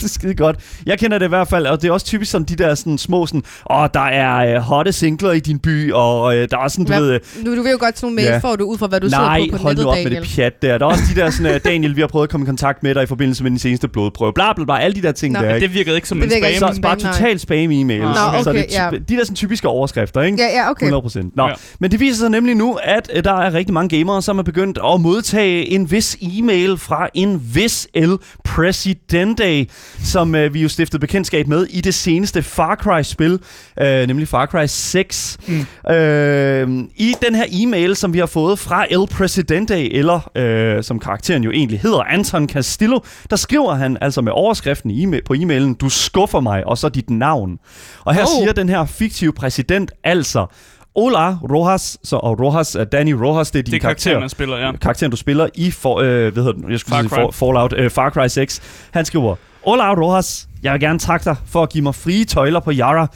[0.00, 0.56] Det er skide godt.
[0.86, 2.98] Jeg kender det i hvert fald, og det er også typisk sådan de der sådan
[2.98, 6.68] små sådan, åh, der er øh, hotte singler i din by, og øh, der er
[6.68, 7.00] sådan, du Hvad?
[7.02, 8.48] ved, øh, Nu, du ved jo godt, sådan nogle mails Ja.
[8.50, 10.12] får du ud fra, hvad du nej, sidder på på hold nettet, nu op Daniel.
[10.12, 10.78] med det pjat der.
[10.78, 12.82] Der er også de der sådan, øh, Daniel, vi har prøvet at komme i kontakt
[12.82, 15.32] med dig i forbindelse med den seneste blodprøve, bla bla bla, alle de der ting
[15.34, 15.66] Nå, der, ikke?
[15.66, 16.36] det virkede ikke som Det en spam.
[16.48, 18.02] ikke Så som så bare spam, totalt spam-e-mails.
[18.02, 18.98] Nå, så okay, det, er ty- ja.
[19.08, 20.38] De der sådan typiske overskrifter, ikke?
[20.42, 20.86] Ja, ja, okay.
[20.90, 21.30] 100%.
[21.36, 21.48] Nå, Ja.
[21.48, 21.54] ja.
[21.80, 24.42] men det viser sig nemlig nu, at øh, der er rigtig mange gamere, som er
[24.42, 29.66] begyndt at modtage en vis e-mail fra en vis El Presidente,
[30.04, 33.38] som øh, vi jo stiftede bekendtskab med i det seneste Far Cry-spil,
[33.80, 35.38] øh, nemlig Far Cry 6.
[35.48, 35.92] Mm.
[35.94, 40.98] Øh, I den her e-mail, som vi har fået fra El Presidente, eller øh, som
[40.98, 43.00] karakteren jo egentlig hedder, Anton Castillo,
[43.30, 46.88] der skriver han altså med overskriften i e- på e-mailen, du skuffer mig, og så
[46.88, 47.58] dit navn.
[48.04, 48.28] Og her Oh.
[48.38, 50.46] siger den her fiktive præsident altså,
[50.94, 54.20] Ola Rojas, så, og Rojas er Danny Rojas, det er din Det er karakteren, karakter,
[54.20, 54.72] man spiller, ja.
[54.76, 56.70] karakteren, du spiller i for, øh, hvad hedder den?
[56.70, 58.62] Jeg skulle Far sige for, Fallout, øh, Far Cry 6.
[58.90, 62.60] Han skriver, Ola Rojas, jeg vil gerne takke dig for at give mig frie tøjler
[62.60, 63.06] på Yara.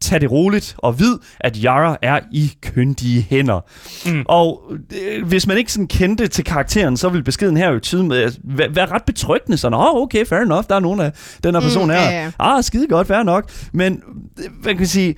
[0.00, 3.60] Tag det roligt og vid, at Yara er i kyndige hænder.
[4.06, 4.12] Mm.
[4.12, 4.24] Mm.
[4.28, 4.62] Og
[5.02, 8.18] øh, hvis man ikke sådan kendte til karakteren, så vil beskeden her jo tyde med
[8.22, 9.56] at være, være ret betryggende.
[9.56, 11.12] Sådan, åh, oh, okay, fair enough, der er nogen af
[11.44, 12.02] den her Mm, person her.
[12.02, 12.30] ja, ja.
[12.38, 13.50] Ah, skide godt, fair nok.
[13.72, 14.02] Men,
[14.38, 15.14] øh, hvad kan man sige,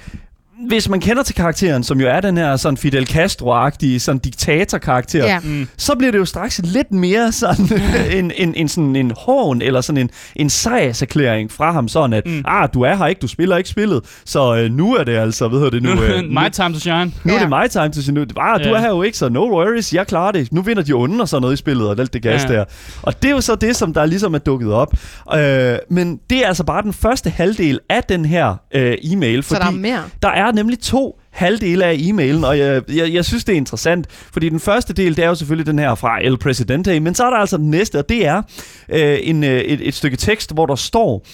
[0.68, 5.24] hvis man kender til karakteren, som jo er den her sådan Fidel Castro-agtige sådan diktatorkarakter,
[5.24, 5.38] Ja.
[5.44, 5.68] Mm.
[5.76, 7.68] så bliver det jo straks lidt mere sådan
[8.18, 12.26] en, en, en, sådan en hån, eller sådan en, en sejrserklæring fra ham, sådan at,
[12.26, 12.42] Mm.
[12.46, 15.48] ah, du er her ikke, du spiller ikke spillet, så øh, nu er det altså,
[15.48, 15.94] hvad hedder det nu?
[15.94, 17.12] Nu, øh, my time to shine.
[17.24, 17.40] nu er Ja.
[17.42, 18.74] det my time to sige, ah, du Ja.
[18.74, 20.52] er her jo ikke, så no worries, jeg klarer det.
[20.52, 22.48] Nu vinder de onde og sådan noget i spillet, og alt det gas Ja.
[22.48, 22.64] der.
[23.02, 24.92] Og det er jo så det, som der ligesom er dukket op.
[25.34, 29.48] Øh, men det er altså bare den første halvdel af den her øh, e-mail, Så
[29.48, 30.02] fordi der er mere.
[30.22, 34.06] der er nemlig to halvdele af e-mailen, og jeg, jeg, jeg synes, det er interessant,
[34.10, 37.26] fordi den første del, det er jo selvfølgelig den her fra El Presidente, men så
[37.26, 38.42] er der altså den næste, og det er
[38.88, 41.26] øh, en, øh, et, et stykke tekst, hvor der står,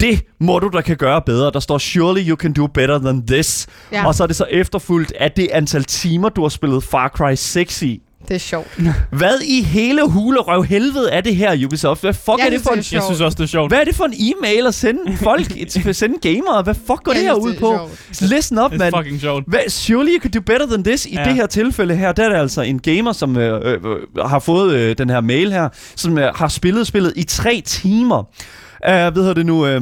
[0.00, 1.50] det må du da kan gøre bedre.
[1.50, 3.66] Der står, surely you can do better than this.
[3.92, 4.06] Ja.
[4.06, 7.34] Og så er det så efterfulgt af det antal timer, du har spillet Far Cry
[7.34, 8.02] 6 i.
[8.30, 8.78] Det er sjovt.
[9.18, 12.00] Hvad i hele hulerøv helvede er det her, Ubisoft?
[12.00, 12.78] Hvad fuck Jeg er det for det en...
[12.78, 12.92] er sjovt.
[12.94, 13.70] Jeg synes også, det er sjovt.
[13.70, 16.62] Hvad er det for en e-mail at sende folk, at sende gamere?
[16.62, 17.88] Hvad fuck går Jeg det her ud det på?
[18.10, 18.30] sjovt.
[18.30, 18.94] Listen up, Det er mand.
[18.96, 19.44] fucking sjovt.
[19.46, 21.06] Hvad, surely you could do better than this.
[21.06, 21.24] I Ja.
[21.24, 24.38] det her tilfælde her, der er det altså en gamer, som øh, øh, øh, har
[24.38, 28.18] fået øh, den her mail her, som øh, har spillet spillet i tre timer.
[28.18, 28.24] Uh,
[28.84, 29.66] hvad hedder det nu?
[29.66, 29.80] Øh,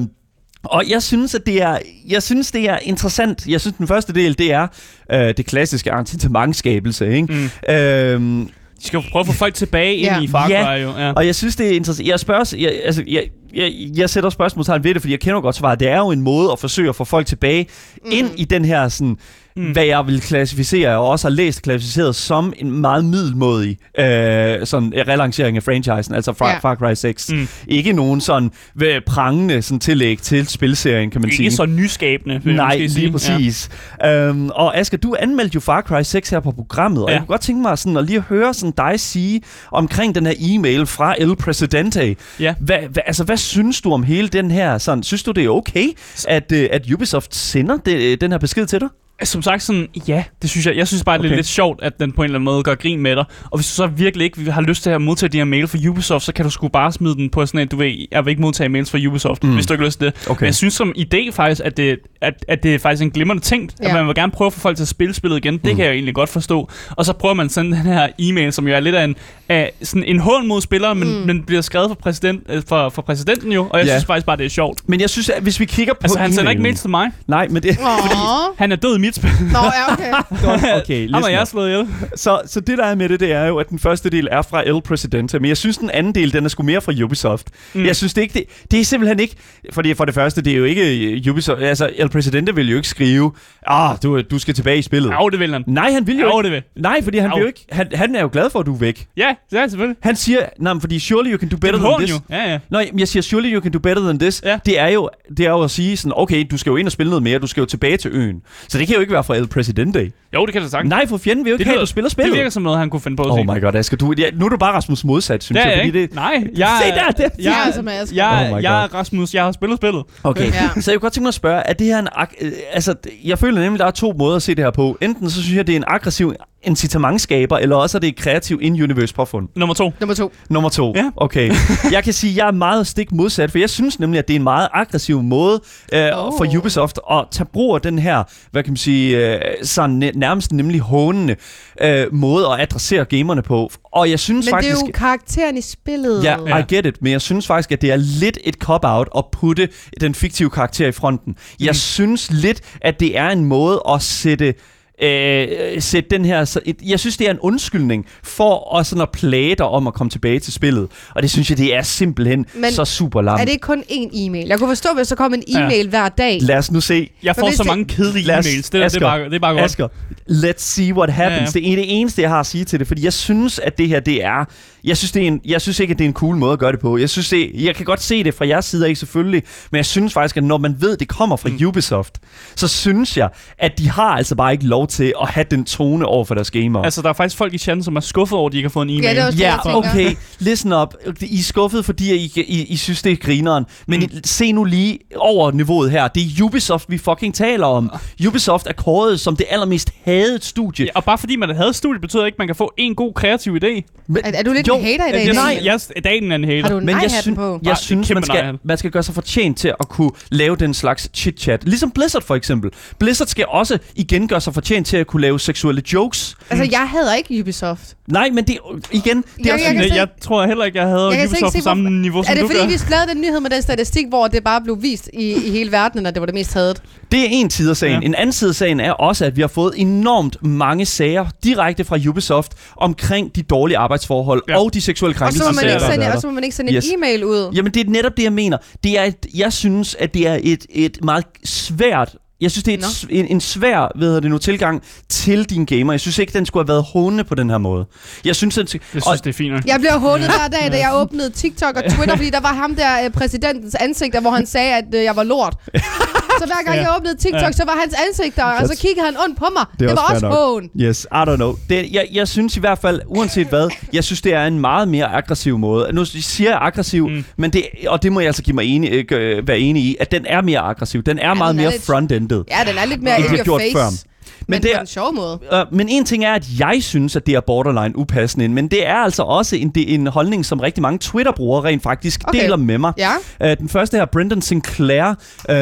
[0.64, 3.46] og jeg synes, at det er, jeg synes, det er interessant.
[3.46, 4.66] Jeg synes, den første del, det er
[5.12, 7.50] øh, det klassiske incitamentskabelse, ikke?
[7.68, 7.74] Mm.
[7.74, 8.48] Øhm,
[8.80, 10.20] De skal prøve at få folk tilbage ind Ja.
[10.20, 10.72] i Far Cry, Ja.
[10.72, 10.90] jo.
[10.98, 11.12] Ja.
[11.12, 12.08] og jeg synes, det er interessant.
[12.08, 15.56] Jeg spørger, jeg, altså, jeg, jeg, jeg sætter spørgsmålstegn ved det, fordi jeg kender godt
[15.56, 15.80] svaret.
[15.80, 17.66] Det er jo en måde at forsøge at få folk tilbage
[18.04, 18.10] mm.
[18.12, 19.16] ind i den her sådan,
[19.58, 19.72] mm.
[19.72, 24.92] hvad jeg vil klassificere, og også har læst klassificeret som en meget middelmådig øh, sådan
[25.08, 26.58] relancering af franchisen, altså Far, Ja.
[26.58, 27.32] Far Cry 6.
[27.32, 27.48] Mm.
[27.68, 28.50] Ikke nogen sådan
[28.82, 31.42] øh, prangende sådan tillæg til spilserien, kan man sige.
[31.44, 33.12] Ikke så nyskabende, Nej, lige sige.
[33.12, 33.68] præcis.
[34.00, 34.16] Ja.
[34.28, 37.12] Øhm, og Asger, du anmeldte jo Far Cry 6 her på programmet, og Ja.
[37.14, 39.40] jeg kunne godt tænke mig sådan at lige høre sådan dig sige
[39.72, 42.16] omkring den her e-mail fra El Presidente.
[42.40, 42.54] Ja.
[42.60, 44.78] Hvad, hvad, altså, hvad synes du om hele den her?
[44.78, 45.88] Sådan, synes du, det er okay,
[46.28, 48.88] at, øh, at Ubisoft sender det, øh, den her besked til dig?
[49.24, 50.76] Som sagt, sådan, ja, det synes jeg.
[50.76, 51.22] Jeg synes bare, okay.
[51.22, 51.34] det Okay.
[51.34, 53.24] er lidt sjovt, at den på en eller anden måde gør grin med dig.
[53.50, 55.78] Og hvis du så virkelig ikke har lyst til at modtage de her mail fra
[55.88, 58.30] Ubisoft, så kan du sgu bare smide den på sådan et, du ved, jeg vil
[58.30, 59.54] ikke modtage mails fra Ubisoft, Mm.
[59.54, 60.26] hvis du ikke har lyst til det.
[60.30, 60.40] Okay.
[60.42, 63.42] Men jeg synes som idé faktisk, at det, at, at det er faktisk en glimrende
[63.42, 63.88] ting, ja.
[63.88, 65.54] At man vil gerne prøve at få folk til at spille spillet igen.
[65.54, 65.68] Det Mm.
[65.76, 66.68] kan jeg jo egentlig godt forstå.
[66.90, 69.16] Og så prøver man sende den her e-mail, som jo er lidt af en,
[69.48, 71.26] af sådan en hån mod spilleren, men, Mm.
[71.26, 73.66] men bliver skrevet for, præsident, øh, for, for præsidenten jo.
[73.70, 73.92] Og jeg Ja.
[73.92, 74.80] synes faktisk bare, det er sjovt.
[74.88, 77.10] Men jeg synes, at hvis vi kigger på Altså, han sender ikke mails til mig.
[77.26, 77.78] Nej, men det...
[77.80, 78.54] Åh.
[78.58, 79.30] Han er død i mit spil.
[79.52, 80.12] Nå, ja, okay.
[80.82, 81.48] Okay, Ham har listen jeg up.
[81.48, 81.86] slået ihjel.
[82.16, 84.42] Så, så det der er med det, det er jo, at den første del er
[84.42, 87.46] fra El Presidente, men jeg synes, den anden del, den er sgu mere fra Ubisoft.
[87.74, 87.84] Mm.
[87.84, 89.34] Jeg synes det ikke, det, det er simpelthen ikke,
[89.72, 92.76] fordi for det første, det er jo ikke øh, Ubisoft, altså El Presidente vil jo
[92.76, 93.32] ikke skrive,
[93.66, 95.10] ah, du, du skal tilbage i spillet.
[95.20, 95.64] Jo, det vil han.
[95.66, 96.42] Nej, han vil jo Jo, ikke.
[96.48, 96.82] det vil.
[96.82, 98.78] Nej, fordi han, vil jo ikke, han, han er jo glad for, at du er
[98.78, 99.06] væk.
[99.16, 99.96] Ja, det er selvfølgelig.
[100.02, 102.10] Han siger, nej, men fordi surely you can do better than this.
[102.10, 102.20] jo.
[102.30, 102.58] Ja, ja.
[102.70, 104.42] Nå, men jeg siger, surely you can do better than this.
[104.44, 104.58] Ja.
[104.66, 106.92] Det, er jo, det er jo at sige sådan, okay, du skal jo ind og
[106.92, 108.36] spille noget mere, du skal jo tilbage til øen.
[108.68, 110.12] Så det kan jo ikke være fra El Presidente.
[110.34, 110.90] Jo, det kan det sagtens.
[110.90, 112.34] Nej, for fjenden vil jo ikke Det have, at du spiller Det spillet.
[112.36, 113.44] virker som noget, han kunne finde på at Oh sige.
[113.54, 115.78] my god, Asger, du, ja, nu er du bare Rasmus modsat, synes Det er jeg.
[115.78, 118.16] jeg Fordi det, Nej, jeg, Se der, det- jeg, Ja, altså med Asger.
[118.16, 120.04] jeg, Oh my jeg er Rasmus, jeg har spillet spillet.
[120.24, 120.80] Okay, Ja.
[120.80, 122.08] så jeg kunne godt tænke mig at spørge, er det her en...
[122.40, 124.98] øh, altså, jeg føler nemlig, der er to måder at se det her på.
[125.00, 128.58] Enten så synes jeg, det er en aggressiv incitamentskaber, eller også er det et kreativ
[128.62, 129.48] in-universe påfund.
[129.56, 129.92] Nummer to.
[130.00, 130.32] Nummer to.
[130.50, 130.92] Nummer to.
[130.96, 131.10] Ja.
[131.16, 131.52] Okay.
[131.92, 134.34] Jeg kan sige, at jeg er meget stik modsat, for jeg synes nemlig, at det
[134.34, 135.60] er en meget aggressiv måde
[135.92, 136.32] øh, Oh.
[136.38, 140.10] for Ubisoft at tage brug af den her, hvad kan man sige, øh, sådan næ-
[140.14, 141.36] nærmest nemlig hånende
[141.82, 143.70] øh, måde at adressere gamerne på.
[143.84, 144.74] Og jeg synes Men faktisk...
[144.76, 146.24] det er jo karakteren i spillet.
[146.24, 146.56] Ja, Ja.
[146.58, 149.68] I get it, men jeg synes faktisk, at det er lidt et cop-out at putte
[150.00, 151.36] den fiktive karakter i fronten.
[151.60, 151.74] Jeg Mm.
[151.74, 154.54] synes lidt, at det er en måde at sætte
[155.02, 155.48] øh,
[155.82, 156.44] sætte den her...
[156.44, 159.86] så- et- Jeg synes, det er en undskyldning for at, sådan at plage dig om
[159.86, 160.88] at komme tilbage til spillet.
[161.14, 163.40] Og det synes jeg, det er simpelthen Men så super lamt.
[163.40, 164.46] Er det ikke kun én e-mail?
[164.48, 165.64] Jeg kunne forstå, hvis der kom en Ja.
[165.64, 166.38] e-mail hver dag.
[166.42, 167.10] Lad os nu se.
[167.22, 168.62] Jeg får så det- mange kedelige Lad os- e-mails.
[168.62, 169.64] Det, det, er Asger, bare, det er bare godt.
[169.64, 169.88] Asger,
[170.30, 171.54] let's see what happens.
[171.54, 171.70] Ja, Ja, ja.
[171.70, 173.88] Det er det eneste, jeg har at sige til det, fordi jeg synes, at det
[173.88, 174.44] her, det er...
[174.84, 176.58] Jeg synes, det er en, jeg synes ikke, at det er en cool måde at
[176.58, 176.98] gøre det på.
[176.98, 179.86] Jeg, synes, det, jeg kan godt se det fra jeres side af, selvfølgelig, men jeg
[179.86, 181.66] synes faktisk, at når man ved, at det kommer fra mm.
[181.66, 182.18] Ubisoft,
[182.56, 186.06] så synes jeg, at de har altså bare ikke lov til at have den tone
[186.06, 186.84] over for deres gamere.
[186.84, 188.70] Altså, der er faktisk folk i chatten, som er skuffet over, at de ikke har
[188.72, 189.04] fået en e-mail.
[189.04, 189.90] Ja, det er også Ja, tænker.
[189.90, 190.14] okay.
[190.38, 190.94] Listen up.
[191.20, 193.64] I er skuffet, fordi I, I, I synes, det er grineren.
[193.86, 194.08] Men mm.
[194.24, 196.08] se nu lige over niveauet her.
[196.08, 197.90] Det er Ubisoft, vi fucking taler om.
[198.28, 200.84] Ubisoft er kåret som det allermest hadet studie.
[200.84, 203.12] Ja, og bare fordi man havde studiet, betyder ikke, at man kan få en god
[203.14, 203.66] kreativ idé.
[204.06, 205.26] Men, Er, er du lidt Jo, en hater i dag?
[205.26, 206.62] Jeg, nej, jeg, i dag er en hater.
[206.62, 207.60] Har du en Men jeg, syn, på?
[207.62, 211.10] jeg synes, man skal, man skal gøre sig fortjent til at kunne lave den slags
[211.16, 211.58] chit-chat.
[211.64, 212.70] Ligesom Blizzard for eksempel.
[212.98, 216.36] Blizzard skal også igen gøre sig fortjent til at kunne lave seksuelle jokes.
[216.50, 217.94] Altså, jeg hader ikke Ubisoft.
[218.08, 218.58] Nej, men det
[218.92, 219.16] igen...
[219.16, 221.28] Det er Jeg- også jeg jeg, se- jeg tror heller ikke, jeg havde Jeg ikke
[221.30, 222.66] Ubisoft se, på samme hvorfor- niveau, som Er det du fordi, gør.
[222.66, 225.72] vi lavede den nyhed med den statistik, hvor det bare blev vist i, i hele
[225.72, 226.82] verden, at det var det mest hadet?
[227.12, 228.02] Det er en side af sagen.
[228.02, 228.06] Ja.
[228.06, 231.84] En anden side af sagen er også, at vi har fået enormt mange sager direkte
[231.84, 234.60] fra Ubisoft omkring de dårlige arbejdsforhold Ja.
[234.60, 235.44] og de seksuelle Og så krænkelser.
[235.52, 236.86] må man ikke sende, og så må man ikke sende Yes.
[236.88, 237.52] en e-mail ud.
[237.54, 238.56] Jamen, det er netop det, jeg mener.
[238.84, 242.16] Det er et, jeg synes, at det er et, et meget svært...
[242.40, 245.92] Jeg synes, det er et, en, en svær hedder det nu, tilgang til din gamer.
[245.92, 247.86] Jeg synes ikke, den skulle have været hånende på den her måde.
[248.24, 249.64] Jeg synes, at, Jeg og, synes, det er fint.
[249.66, 252.74] Jeg blev hånet hver dag, da jeg åbnede TikTok og Twitter, fordi der var ham
[252.74, 255.56] der øh, præsidentens ansigt, der, hvor han sagde, at øh, jeg var lort.
[256.38, 256.82] Så hver gang Ja.
[256.82, 257.52] jeg åbnede TikTok, Ja.
[257.52, 259.64] så var hans ansigt der, og så kiggede han ondt på mig.
[259.72, 260.38] Det Det, var også også fair nok.
[260.38, 260.70] hån.
[260.80, 261.54] Yes, I don't know.
[261.68, 264.88] Det, jeg, jeg synes i hvert fald, uanset hvad, jeg synes, det er en meget
[264.88, 265.92] mere aggressiv måde.
[265.92, 267.24] Nu siger jeg aggressiv, Mm.
[267.36, 270.10] men det, og det må jeg altså give mig enig, øh, være enig i, at
[270.12, 271.02] den er mere aggressiv.
[271.02, 272.44] Den er Ja, meget den er mere lidt- front-ended.
[272.50, 273.72] Ja, den er lidt mere in your face.
[273.72, 274.07] før.
[274.48, 275.38] Men, det det på er- en sjov måde.
[275.52, 278.86] Uh, men en ting er, at jeg synes, at det er borderline upassende, men det
[278.86, 282.42] er altså også en, det er en holdning, som rigtig mange Twitter-brugere rent faktisk Okay.
[282.42, 282.92] deler med mig.
[282.98, 283.10] Ja.
[283.52, 285.08] Uh, den første her, Brendan Sinclair,
[285.48, 285.54] uh,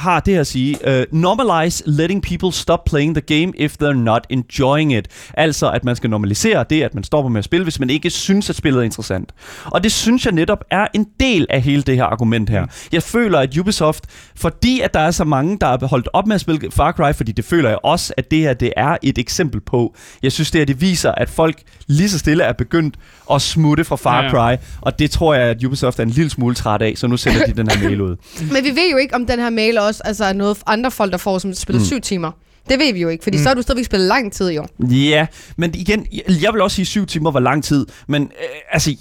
[0.00, 3.92] har det her at sige, uh, normalize letting people stop playing the game if they're
[3.92, 5.08] not enjoying it.
[5.34, 8.10] Altså, at man skal normalisere det, at man stopper med at spille, hvis man ikke
[8.10, 9.30] synes, at spillet er interessant.
[9.64, 12.66] Og det synes jeg netop er en del af hele det her argument her.
[12.92, 14.04] Jeg føler, at Ubisoft,
[14.36, 17.12] fordi at der er så mange, der er holdt op med at spille Far Cry,
[17.14, 19.94] fordi det føler jeg også, at det her det er et eksempel på.
[20.22, 22.94] Jeg synes, det her det viser, at folk lige så stille er begyndt
[23.32, 24.30] at smutte fra Far Ja.
[24.30, 27.16] Cry, og det tror jeg, at Ubisoft er en lille smule træt af, så nu
[27.16, 28.16] sender de den her mail ud.
[28.52, 31.12] Men vi ved jo ikke, om den her mail også altså, er noget andre folk,
[31.12, 31.86] der får, som spiller Mm.
[31.86, 32.30] syv timer.
[32.68, 33.42] Det ved vi jo ikke, fordi mm.
[33.42, 34.66] så har du stadigvæk spillet lang tid jo.
[34.90, 36.06] Ja, men igen,
[36.42, 38.28] jeg vil også sige, at syv timer var lang tid, men øh,
[38.72, 38.94] altså,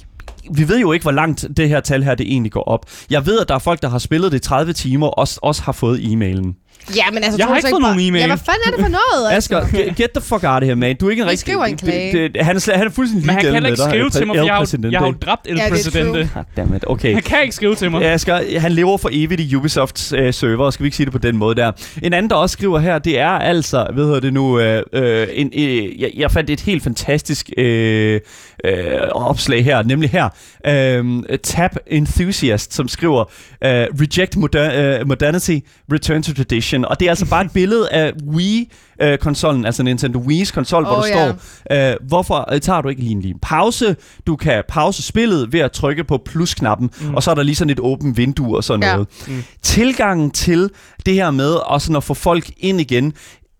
[0.54, 2.86] vi ved jo ikke, hvor langt det her tal her det egentlig går op.
[3.10, 5.40] Jeg ved, at der er folk, der har spillet det i 30 timer, og også,
[5.44, 6.56] også har fået e-mailen.
[6.96, 7.38] Ja, men altså...
[7.38, 8.22] Jeg har ikke så fået nogen e-mail.
[8.22, 9.32] Ja, hvad fanden er det for noget?
[9.36, 9.58] altså?
[9.58, 10.96] Asger, get, the fuck out of here, man.
[10.96, 11.40] Du er ikke en rigtig...
[11.40, 12.18] skriver en klage.
[12.24, 13.92] Det, det, han, er, han er fuldstændig Men han kan ligeglad heller ikke med dig,
[13.92, 16.12] skrive til mig, for jeg har, jeg har jo dræbt El Ja, det er Presidente.
[16.34, 16.44] true.
[16.56, 17.14] Goddammit, okay.
[17.14, 18.02] Han kan ikke skrive til mig.
[18.02, 21.14] Ja, Asger, han lever for evigt i Ubisofts øh, server, skal vi ikke sige det
[21.14, 21.72] på den måde der.
[22.04, 25.28] En anden, der også skriver her, det er altså, hvad hedder det nu, øh, øh,
[25.34, 28.20] en, øh, jeg, jeg fandt et helt fantastisk øh,
[28.66, 28.72] øh,
[29.12, 30.30] opslag her, nemlig her,
[30.68, 31.06] øh,
[31.44, 33.22] Tab Enthusiast, som skriver,
[33.64, 35.58] øh, Reject moder- øh, Modernity,
[35.94, 36.77] Return to Tradition.
[36.86, 41.02] Og det er altså bare et billede af Wii-konsollen, altså Nintendo Wii's konsol, hvor Åh,
[41.04, 41.34] der ja.
[41.70, 43.96] står, øh, hvorfor øh, tager du ikke lige en lige en pause?
[44.28, 47.16] Du kan pause spillet ved at trykke på plusknappen, mm.
[47.16, 48.92] og så er der lige sådan et åbent vindue og sådan Ja.
[48.94, 49.08] noget.
[49.28, 49.44] Mm.
[49.62, 50.70] Tilgangen til
[51.06, 53.14] det her med og sådan at få folk ind igen,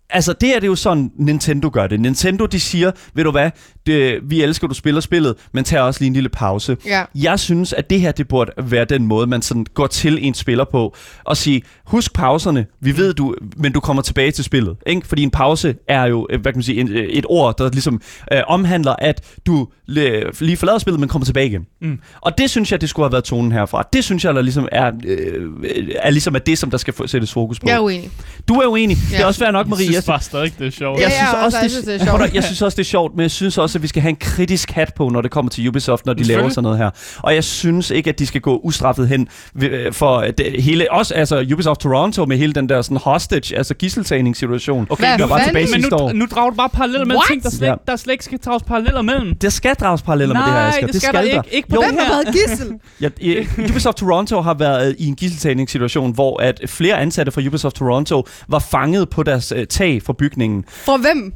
[0.10, 2.00] Altså, det er det jo sådan, Nintendo gør det.
[2.00, 3.52] Nintendo, de siger, ved du hvad,
[3.86, 6.78] det, vi elsker, du spiller spillet, men tag også lige en lille pause.
[6.86, 7.04] Ja.
[7.16, 10.34] Jeg synes, at det her, det burde være den måde, man sådan går til en
[10.34, 14.76] spiller på, og sige, husk pauserne, vi ved du, men du kommer tilbage til spillet.
[14.88, 15.08] Ikke?
[15.08, 17.70] Fordi en pause er jo, øh, hvad kan man sige, en, øh, et ord, der
[17.70, 18.02] ligesom
[18.34, 19.68] øh, omhandler, at du
[19.98, 21.66] øh, lige forlader spillet, men kommer tilbage igen.
[21.82, 22.00] Mm.
[22.22, 23.84] Og det synes jeg, det skulle have været tonen herfra.
[23.94, 25.50] Det synes jeg, der ligesom er, øh,
[25.96, 27.68] er ligesom er det, som der skal sættes fokus på.
[27.68, 28.10] Jeg er uenig.
[28.48, 28.98] Du er uenig.
[29.12, 29.18] Ja.
[29.18, 29.97] Det er også fair nok, Marie.
[29.98, 31.00] Synes bare stadig, det er sjovt.
[31.02, 32.34] Jeg, synes ja, også, altså, det, det er sjovt.
[32.34, 34.16] jeg synes også, det er sjovt, men jeg synes også, at vi skal have en
[34.16, 36.90] kritisk hat på, når det kommer til Ubisoft, når de laver sådan noget her.
[37.18, 39.28] Og jeg synes ikke, at de skal gå ustraffet hen
[39.64, 43.74] øh, for det hele, også altså Ubisoft Toronto med hele den der sådan hostage, altså
[43.74, 44.88] gisseltagningssituation.
[44.90, 46.14] Okay, Hvad der var tilbage Men nu, år.
[46.14, 47.24] nu drager du bare paralleller What?
[47.30, 47.74] ting, der slet, Ja.
[47.88, 49.36] der slet ikke skal drages paralleller mellem.
[49.36, 50.88] Der skal drages paralleller med det her, Nej, Asger.
[50.88, 51.40] det skal der ikke.
[51.52, 52.24] Ikke på Jo, det Hvem har her.
[52.24, 52.68] været gissel?
[53.02, 57.76] Ja, i- Ubisoft Toronto har været i en gisseltagningssituation, hvor at flere ansatte fra Ubisoft
[57.76, 61.34] Toronto var fanget på deres øh, tag for bygningen For hvem?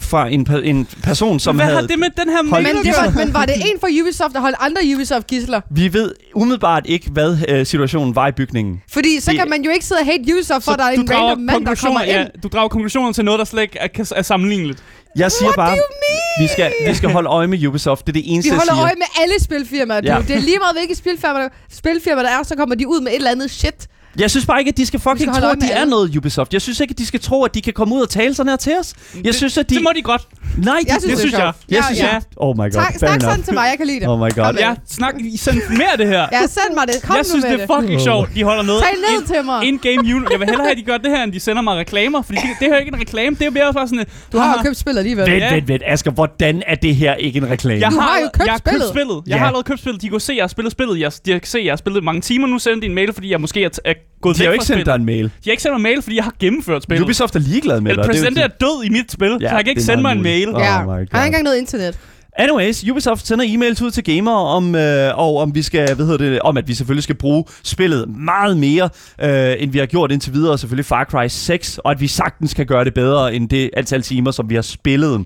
[0.00, 1.80] fra en, en person, som Hvad havde...
[1.80, 4.32] har det med den her mail Men, det var, men var det en fra Ubisoft,
[4.34, 5.60] der holdt andre Ubisoft gisler?
[5.70, 8.82] Vi ved umiddelbart ikke, hvad øh, situationen var i bygningen.
[8.92, 11.10] Fordi så Det- kan man jo ikke sidde og hate Ubisoft for, der er en
[11.10, 12.10] random mand, der kommer ind.
[12.12, 14.82] Ja, du drager konklusioner til noget, der slet ikke er, er sammenligneligt.
[15.16, 18.06] Jeg siger What bare, do you vi skal, vi skal holde øje med Ubisoft.
[18.06, 18.82] Det er det Vi eneste, jeg holder siger.
[18.84, 20.06] øje med alle spilfirmaer, du.
[20.06, 20.18] Ja.
[20.28, 23.12] Det er lige meget, hvilke spilfirma der, spilfirma der er, så kommer de ud med
[23.12, 23.86] et eller andet shit.
[24.18, 26.52] Jeg synes bare ikke, at de skal fucking skal tro, at de er noget Ubisoft.
[26.52, 28.50] Jeg synes ikke, at de skal tro, at de kan komme ud og tale sådan
[28.50, 28.94] her til os.
[29.14, 29.74] Jeg Det- synes, at de...
[29.74, 30.22] Det må de godt.
[30.56, 31.52] Nej, Jeg synes, det synes jeg.
[31.68, 32.06] Jeg synes, ja.
[32.12, 32.22] jeg...
[32.36, 34.08] Oh my god, Tak, snak sådan til mig, jeg kan lide det.
[34.08, 34.54] Oh my god.
[34.58, 36.26] Ja, snak, send mere af det her.
[36.32, 37.02] Ja, send mig det.
[37.02, 38.30] Kom jeg nu synes, med det er fucking sjovt.
[38.34, 39.64] De holder noget Tag ned in- til mig.
[39.64, 40.30] in-game unit.
[40.30, 42.22] Jeg vil hellere have, at de gør det her, end de sender mig reklamer.
[42.22, 43.36] Fordi det, det her er ikke en reklame.
[43.36, 45.30] Det er mere bare sådan, at Du har jo købt spillet alligevel.
[45.32, 45.82] Vent, vent, vent.
[45.86, 47.80] Asger, hvordan er det her ikke en reklame?
[47.80, 49.22] Jeg Du har, har jo købt jeg har købt spillet.
[49.26, 50.02] Jeg har allerede købt spillet.
[50.02, 51.00] De kunne se, at jeg har spillet spillet.
[51.00, 52.58] Jeg, de kan se, at jeg har spillet mange timer nu.
[52.58, 54.64] Sendte de en mail, fordi jeg måske er, er gået de har jo væk ikke
[54.64, 54.86] sendt spillet.
[54.86, 55.24] dig en mail.
[55.24, 57.04] De har ikke sendt mig en mail, fordi jeg har gennemført spillet.
[57.04, 58.04] Ubisoft er ligeglad med El dig.
[58.04, 60.12] Det er Presidente er død i mit spil, Ja, så han kan ikke sende mig
[60.12, 60.48] en mail.
[60.58, 61.98] Ja, Oh my han har ikke engang noget internet.
[62.38, 66.30] Anyways, Ubisoft sender e-mails ud til gamere om, øh, og om vi skal, hvad hedder
[66.30, 68.88] det, om at vi selvfølgelig skal bruge spillet meget mere,
[69.22, 72.06] øh, end vi har gjort indtil videre, og selvfølgelig Far Cry 6, og at vi
[72.06, 75.24] sagtens kan gøre det bedre end det antal timer, som vi har spillet.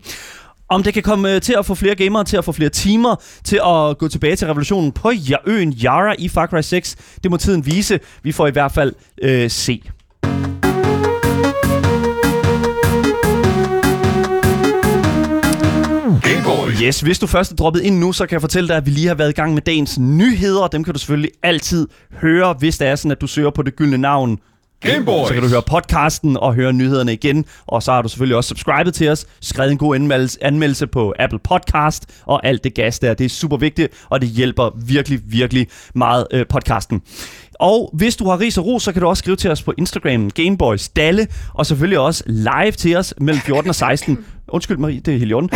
[0.71, 3.17] Om det kan komme øh, til at få flere gamere til at få flere timer
[3.45, 5.13] til at gå tilbage til revolutionen på
[5.47, 8.01] øen Yara i Far Cry 6, det må tiden vise.
[8.23, 9.83] Vi får i hvert fald øh, se.
[16.83, 18.91] Yes, hvis du først er droppet ind nu, så kan jeg fortælle dig, at vi
[18.91, 20.67] lige har været i gang med dagens nyheder.
[20.67, 23.77] Dem kan du selvfølgelig altid høre, hvis det er sådan, at du søger på det
[23.77, 24.39] gyldne navn.
[24.81, 25.29] Gameboys.
[25.29, 27.45] Så kan du høre podcasten og høre nyhederne igen.
[27.67, 29.95] Og så har du selvfølgelig også subscribet til os, skrevet en god
[30.41, 33.15] anmeldelse, på Apple Podcast og alt det gas der.
[33.15, 37.03] Det er super vigtigt, og det hjælper virkelig, virkelig meget øh, podcasten.
[37.55, 39.73] Og hvis du har ris og ros, så kan du også skrive til os på
[39.79, 44.25] Instagram, Gameboys Dalle, og selvfølgelig også live til os mellem 14 og 16.
[44.49, 45.51] Undskyld Marie, det er orden.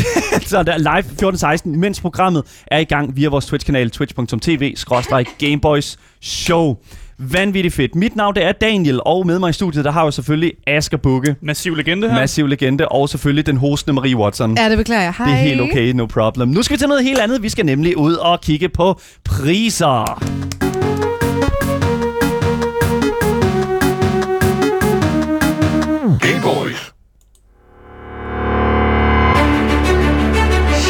[0.50, 3.90] så der er live 14 og 16, mens programmet er i gang via vores Twitch-kanal,
[3.90, 6.76] twitch.tv-gameboys show.
[7.20, 7.94] Vanvittigt fedt.
[7.94, 10.96] Mit navn det er Daniel, og med mig i studiet, der har jeg selvfølgelig Asger
[10.96, 12.14] Bukke, Massiv legende her.
[12.20, 14.56] massiv legende, og selvfølgelig den hostende Marie Watson.
[14.58, 15.14] Ja, det beklager jeg.
[15.18, 15.26] Hej.
[15.26, 16.48] Det er helt okay, no problem.
[16.48, 17.42] Nu skal vi til noget helt andet.
[17.42, 20.18] Vi skal nemlig ud og kigge på priser.
[26.20, 26.92] Gameboys.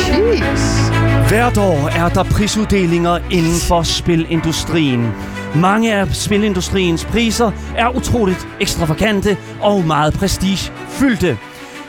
[0.09, 0.88] Jeez.
[1.29, 5.12] Hvert år er der prisuddelinger inden for spilindustrien.
[5.57, 11.39] Mange af spilindustriens priser er utroligt ekstravagante og meget prestigefyldte.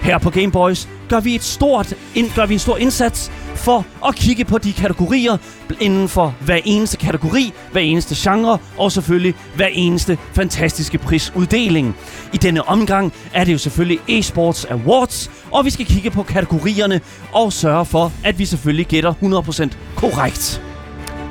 [0.02, 4.15] Her på Gameboys gør vi, et stort, ind, gør vi en stor indsats for at
[4.15, 5.38] kigge på de kategorier
[5.80, 11.95] inden for hver eneste kategori, hver eneste genre og selvfølgelig hver eneste fantastiske prisuddeling.
[12.34, 17.02] I denne omgang er det jo selvfølgelig eSports Awards, og vi skal kigge på kategorierne
[17.34, 20.62] og sørge for, at vi selvfølgelig gætter 100% korrekt.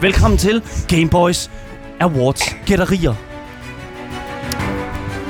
[0.01, 1.51] Velkommen til Gameboys
[2.01, 3.15] Awards gætterier.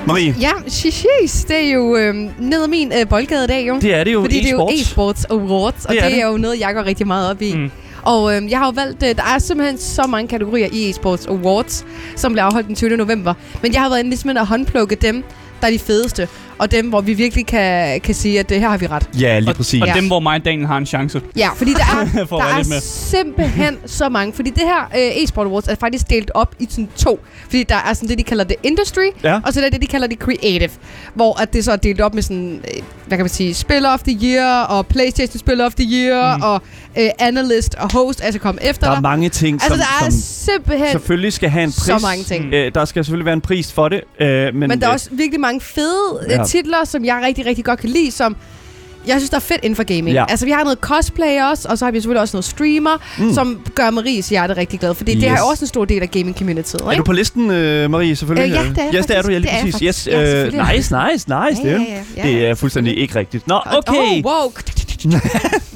[0.06, 3.78] Marie, Ja, shishis, det er jo øh, ned ad min øh, boldgade i dag, jo.
[3.80, 5.24] det er det jo Fordi det er jo e-sports.
[5.30, 6.32] awards, og Det det er er, det.
[6.32, 7.54] jo noget, jeg går rigtig meget op i.
[7.56, 7.70] Mm.
[8.02, 11.28] Og øh, jeg har jo valgt, øh, der er simpelthen så mange kategorier i e-sports
[11.30, 11.84] awards,
[12.16, 12.96] som bliver afholdt den 20.
[12.96, 13.34] november.
[13.62, 15.24] Men jeg har været inde ligesom at håndplukke dem,
[15.60, 16.28] der er de fedeste.
[16.58, 19.08] Og dem, hvor vi virkelig kan, kan sige, at det her har vi ret.
[19.20, 19.82] Ja, lige Og, præcis.
[19.82, 19.94] og Ja.
[19.94, 21.20] dem, hvor mig og Daniel har en chance.
[21.36, 24.32] Ja, fordi der er, der er simpelthen så mange.
[24.32, 27.20] Fordi det her øh, e-sport awards er faktisk delt op i sådan to.
[27.44, 29.40] Fordi der er sådan det, de kalder det industry, Ja.
[29.46, 30.68] og så er der det, de kalder det creative.
[31.14, 33.90] Hvor at det så er delt op med sådan, øh, hvad kan man sige, Spiller
[33.90, 36.42] of the Year, og Playstation Spiller of the Year, Mm.
[36.42, 36.62] og
[36.98, 39.02] øh, Analyst og Host, altså komme efter Der er dig.
[39.02, 40.88] mange ting, Altså, som, der er som simpelthen...
[40.90, 41.84] selvfølgelig skal have en pris.
[41.84, 42.54] så mange ting.
[42.54, 44.00] Øh, der skal selvfølgelig være en pris for det.
[44.20, 46.44] Øh, men, Men der er øh, også virkelig mange fede Ja.
[46.48, 48.36] Titler, som jeg rigtig, rigtig godt kan lide, som
[49.06, 50.10] jeg synes, der er fedt inden for gaming.
[50.14, 50.24] Ja.
[50.28, 53.34] Altså, vi har noget cosplay også, og så har vi selvfølgelig også noget streamer, Mm.
[53.34, 55.20] som gør Maries hjerte rigtig glad, fordi yes.
[55.20, 56.98] det er også en stor del af gaming-communityet, Er ikke?
[56.98, 58.58] du på listen, øh, Marie, selvfølgelig?
[58.58, 59.80] Øh, ja, det er yes, det er du, ja, lige Det er præcis.
[59.82, 60.06] Yes.
[60.06, 61.28] Ja, øh, nice, nice, nice.
[61.28, 61.74] Ja, det, ja,
[62.16, 63.46] ja, ja, det er fuldstændig ikke rigtigt.
[63.48, 64.22] Nå, okay.
[64.24, 64.52] Oh, wow.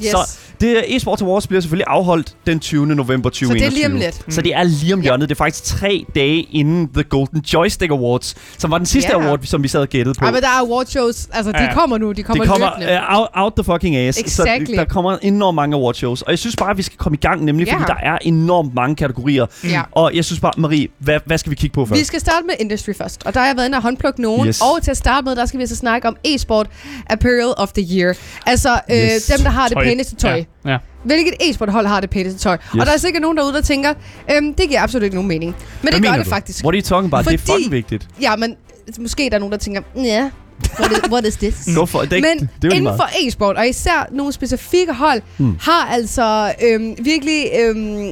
[0.05, 0.11] yes.
[0.11, 2.87] Så det er eSports Awards bliver selvfølgelig afholdt den 20.
[2.87, 3.59] november Så 2021.
[3.59, 4.35] det er lige om lidt.
[4.35, 5.05] Så det er lige om Ja.
[5.05, 5.29] hjørnet.
[5.29, 9.23] Det er faktisk tre dage inden The Golden Joystick Awards, som var den sidste Ja.
[9.25, 10.25] award, som vi sad og gættede på.
[10.25, 11.75] Ej, men der er award shows, altså de Ja.
[11.75, 13.01] kommer nu, de kommer, det kommer løbende.
[13.11, 14.19] uh, out, out the fucking ass.
[14.19, 14.67] Så Exactly.
[14.67, 16.23] det- der kommer enormt mange award shows.
[16.23, 17.73] Og jeg synes bare, at vi skal komme i gang, nemlig Ja.
[17.75, 19.47] fordi der er enormt mange kategorier.
[19.65, 19.83] Ja.
[19.93, 21.99] Og jeg synes bare, Marie, hvad, hvad skal vi kigge på først?
[22.01, 24.49] Vi skal starte med industry først, og der har jeg været inde og håndplukke nogen.
[24.49, 24.61] Yes.
[24.61, 26.67] Og til at starte med, der skal vi så snakke om e-sport
[27.11, 28.15] Apparel of the Year.
[28.47, 29.25] Altså øh, Yes.
[29.25, 30.31] dem, der har det pæneste tøj.
[30.37, 30.45] Ja.
[30.67, 30.79] Ja.
[31.05, 32.55] Hvilket e-sport hold har det pæneste tøj?
[32.55, 32.81] Yes.
[32.81, 33.95] Og der er sikkert nogen derude, der tænker,
[34.37, 35.55] øhm, det giver absolut ikke nogen mening.
[35.83, 36.31] Men Hvad det gør det du?
[36.31, 36.65] faktisk.
[36.65, 37.25] What are you talking about?
[37.27, 38.09] Det er Fordi- fucking vigtigt.
[38.21, 38.57] Ja, men
[39.01, 40.31] måske der er nogen, der tænker, ja,
[40.81, 41.69] what is, what is this?
[41.77, 42.01] Go for.
[42.01, 45.47] Det er, Men det er inden for e-sport, og især nogle specifikke hold, Mm.
[45.47, 45.57] mm.
[45.61, 48.11] har altså øhm, virkelig øhm,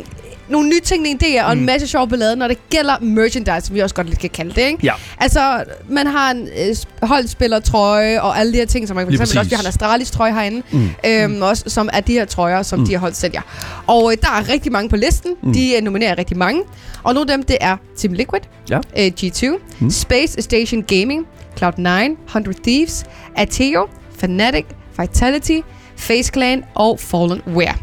[0.50, 1.64] nogle nytænkende idéer og en Mm.
[1.64, 4.62] masse sjov ballade, når det gælder merchandise, som vi også godt lidt kan kalde det,
[4.62, 4.78] ikke?
[4.82, 4.92] Ja.
[5.18, 9.12] Altså, man har en øh, sp- holdspillertrøje og alle de her ting, som man for
[9.12, 10.88] eksempel også, vi har en Astralis trøje herinde, Mm.
[11.06, 12.82] øhm, også, som er de her trøjer, som Mm.
[12.82, 12.86] mm.
[12.86, 13.40] de her hold sælger.
[13.86, 15.30] Og øh, der er rigtig mange på listen.
[15.42, 15.48] Mm.
[15.48, 15.54] Mm.
[15.54, 16.62] De øh, nominerer rigtig mange.
[17.02, 18.78] Og nogle af dem, det er Team Liquid, Ja.
[18.98, 19.58] øh, G2, Mm.
[19.78, 19.90] mm.
[19.90, 21.26] Space Station Gaming,
[21.60, 23.04] Cloud9, 100 Thieves,
[23.36, 23.86] Ateo,
[24.18, 24.64] Fnatic,
[25.00, 25.58] Vitality,
[26.00, 27.74] Face Clan og Fallenware.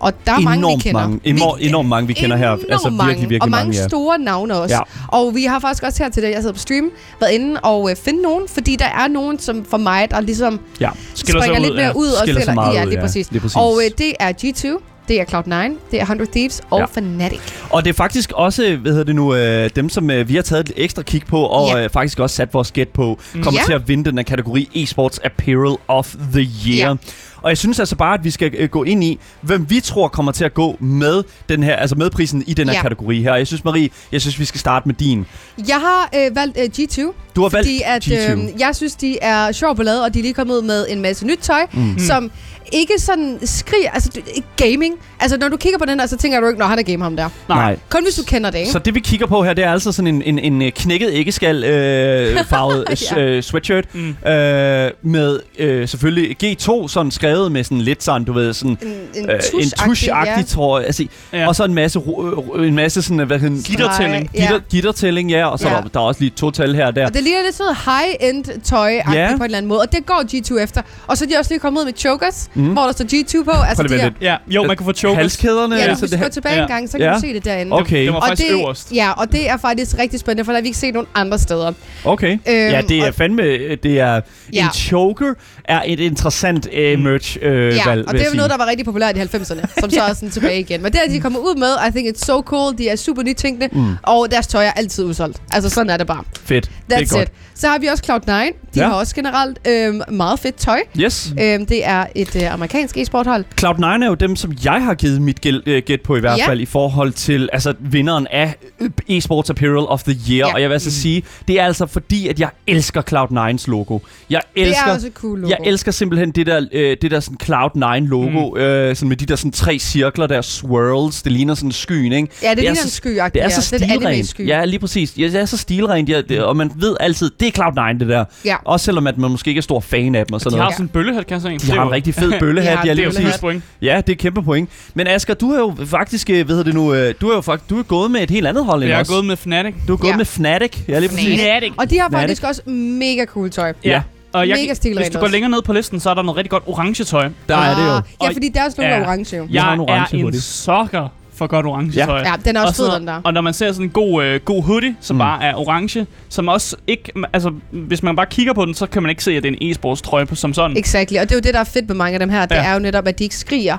[0.00, 1.00] Og der er mange, vi Enormt kender.
[1.00, 2.46] mange, enormt, enormt mange, vi kender her.
[2.52, 3.88] Enormt Altså mange, virkelig, virkelig og mange, mange ja.
[3.88, 4.74] store navne også.
[4.74, 4.80] Ja.
[5.18, 7.90] Og vi har faktisk også her til det, jeg sidder på stream, været inde og
[7.90, 10.90] øh, finde nogen, fordi der er nogen, som for mig, der ligesom Ja.
[11.14, 11.92] Skiller sig springer ud, lidt mere ja.
[11.92, 12.54] ud og Skiller sig stiller.
[12.54, 13.04] meget ja, ud, lige ja.
[13.06, 13.30] præcis.
[13.30, 13.56] Lige præcis.
[13.56, 16.84] Og øh, det er G2, det er Cloud9, det er 100 Thieves og ja.
[17.00, 17.38] Fnatic.
[17.70, 20.42] Og det er faktisk også, hvad hedder det nu, øh, dem som øh, vi har
[20.42, 21.84] taget et ekstra kig på, og Ja.
[21.84, 23.64] øh, faktisk også sat vores gæt på, kommer Ja.
[23.66, 26.88] til at vinde den her kategori Esports Apparel of the Year.
[26.88, 26.94] Ja.
[27.42, 30.08] Og jeg synes altså bare, at vi skal øh, gå ind i, hvem vi tror
[30.08, 32.82] kommer til at gå med den her, altså med prisen i den her Ja.
[32.82, 33.34] kategori her.
[33.34, 35.26] Jeg synes, Marie, jeg synes, vi skal starte med din.
[35.68, 38.30] Jeg har øh, valgt øh, G2, Du har valgt fordi at, G2.
[38.32, 41.02] øh, jeg synes, de er sjov ballade, og de er lige kommet ud med en
[41.02, 41.80] masse nyt tøj, Mm.
[41.80, 41.98] mm.
[41.98, 42.30] som
[42.72, 44.20] ikke sådan skriger, altså
[44.56, 44.94] gaming.
[45.20, 47.02] Altså når du kigger på den der, så tænker du ikke, når han er game
[47.02, 47.28] ham der.
[47.48, 47.78] Nej.
[47.90, 48.70] Kun hvis du kender det, ikke?
[48.72, 51.08] Så det vi kigger på her, det er altså sådan en, en, en øh, knækket
[51.12, 52.84] æggeskal øh, farvet
[53.16, 53.20] Ja.
[53.20, 53.94] øh, sweatshirt.
[53.94, 54.30] Mm.
[54.30, 58.78] Øh, med øh, selvfølgelig G2 sådan skrevet med sådan lidt sådan, du ved, sådan en,
[59.14, 60.86] en øh, en tusch-agtig, tusch-agtig, tror jeg.
[60.86, 61.38] Altså, Ja.
[61.40, 61.48] ja.
[61.48, 63.62] Og så en masse, ro- øh, en masse sådan, hvad hedder?
[63.62, 64.30] Gittertælling.
[64.34, 64.40] Ja.
[64.40, 65.46] Gitter, gittertælling, ja.
[65.46, 65.74] Og så Ja.
[65.74, 65.80] ja.
[65.80, 67.06] der, der er også lige to tal her og der.
[67.06, 69.28] Og det ligner lidt sådan noget high-end tøj Ja.
[69.30, 69.80] på en eller anden måde.
[69.80, 70.22] Og det går
[70.56, 70.82] G2 efter.
[71.06, 72.62] Og så er de også lige kommet ud med chokers, Mm.
[72.62, 72.72] mm.
[72.72, 73.50] hvor der står G2 på.
[73.50, 75.16] Altså Prøv lige her, Ja, jo, man kan få chokers.
[75.18, 75.74] Halskæderne.
[75.76, 76.62] ja, altså, hvis du det går tilbage ja.
[76.62, 77.14] en gang, så kan Ja.
[77.14, 77.72] du se det derinde.
[77.76, 78.92] Okay, Det var faktisk det, øverst.
[78.94, 81.38] Ja, og det er faktisk rigtig spændende, for der har vi ikke set nogen andre
[81.38, 81.72] steder.
[82.04, 82.32] okay.
[82.32, 83.42] Øhm, ja, det er fandme,
[83.76, 84.20] det er,
[84.52, 84.64] Ja.
[84.64, 88.50] en choker er et interessant øh, merch øh, Ja, valg, og det er jo noget,
[88.50, 90.82] der var rigtig populært i 90'erne, som så er sådan tilbage igen.
[90.82, 91.68] Men det er de kommet ud med.
[91.88, 92.78] I think it's so cool.
[92.78, 93.94] De er super nytænkende, Mm.
[94.02, 95.42] og deres tøj er altid udsolgt.
[95.52, 96.24] Altså sådan er det bare.
[96.44, 96.70] Fedt.
[96.90, 97.28] det er That's godt.
[97.28, 97.34] it.
[97.54, 98.32] Så har vi også Cloud9.
[98.74, 98.86] De Ja.
[98.88, 100.80] har også generelt øhm, meget fedt tøj.
[101.00, 101.32] Yes.
[101.40, 103.44] Øhm, det er et øh, amerikansk e-sporthold.
[103.60, 106.38] Cloud9 er jo dem, som jeg har givet mit gæld, øh, gæt på i hvert
[106.38, 106.48] Ja.
[106.48, 110.48] fald, i forhold til altså, vinderen af øh, eSports Apparel of the Year.
[110.48, 110.54] Ja.
[110.54, 113.98] Og jeg vil altså sige, det er altså fordi, at jeg elsker Cloud9's logo.
[114.30, 115.48] Jeg elsker, det er også et cool logo.
[115.50, 118.60] jeg elsker simpelthen det der, øh, det der sådan Cloud9-logo, mm.
[118.60, 121.22] øh, sådan med de der sådan tre cirkler der, swirls.
[121.22, 122.28] Det ligner sådan skyen, ikke?
[122.42, 123.34] Ja, det, Det er ligner så- en skyagtig.
[123.34, 123.54] Det er ja.
[123.54, 124.04] så stilrent.
[124.06, 124.46] anime-sky.
[124.48, 125.12] Ja, lige præcis.
[125.18, 126.08] Ja, det er så stilrent.
[126.08, 128.24] Jeg, det, det, og man ved altid, det er Cloud9 det der.
[128.44, 128.56] Ja.
[128.64, 130.64] Også selvom at man måske ikke er stor fan af dem og sådan De noget.
[130.72, 131.66] har sådan en bøllehat, kan jeg se.
[131.66, 133.62] De har en rigtig fed bøllehat, Ja, ja, Det er jo point.
[133.82, 134.68] Ja, det er kæmpe point.
[134.94, 137.40] Men Asger, du har jo faktisk, øh, hvad hedder det nu, øh, du har jo
[137.40, 139.74] faktisk, du er gået med et helt andet hold end Jeg er gået med Fnatic.
[139.88, 140.16] Du er gået Ja.
[140.16, 140.76] med Fnatic.
[140.88, 141.40] Ja, lige præcis.
[141.40, 141.72] Fnatic.
[141.78, 143.72] Og de har er faktisk også mega cool tøj.
[143.84, 144.02] Ja.
[144.38, 145.32] Og jeg, Mega stilrent hvis du går også.
[145.32, 147.28] længere ned på listen, så er der noget rigtig godt orange tøj.
[147.48, 147.90] Der er det jo.
[147.96, 149.46] Ah, Ja, Og- fordi deres logo er orange jo.
[149.50, 150.40] Jeg har Jeg en er orange en hoodie.
[150.40, 152.04] sokker for godt orange Ja.
[152.06, 152.18] tøj.
[152.18, 153.20] Ja, den er også så- fed, den der.
[153.24, 155.18] Og når man ser sådan en god, øh, god hoodie, som Mm.
[155.18, 157.12] bare er orange, som også ikke...
[157.32, 159.56] Altså, hvis man bare kigger på den, så kan man ikke se, at det er
[159.60, 160.76] en e-sports trøje på som sådan.
[160.76, 161.16] Exactly.
[161.16, 162.46] Og det er jo det, der er fedt med mange af dem her.
[162.46, 162.64] Det Ja.
[162.64, 163.76] er jo netop, at de ikke skriger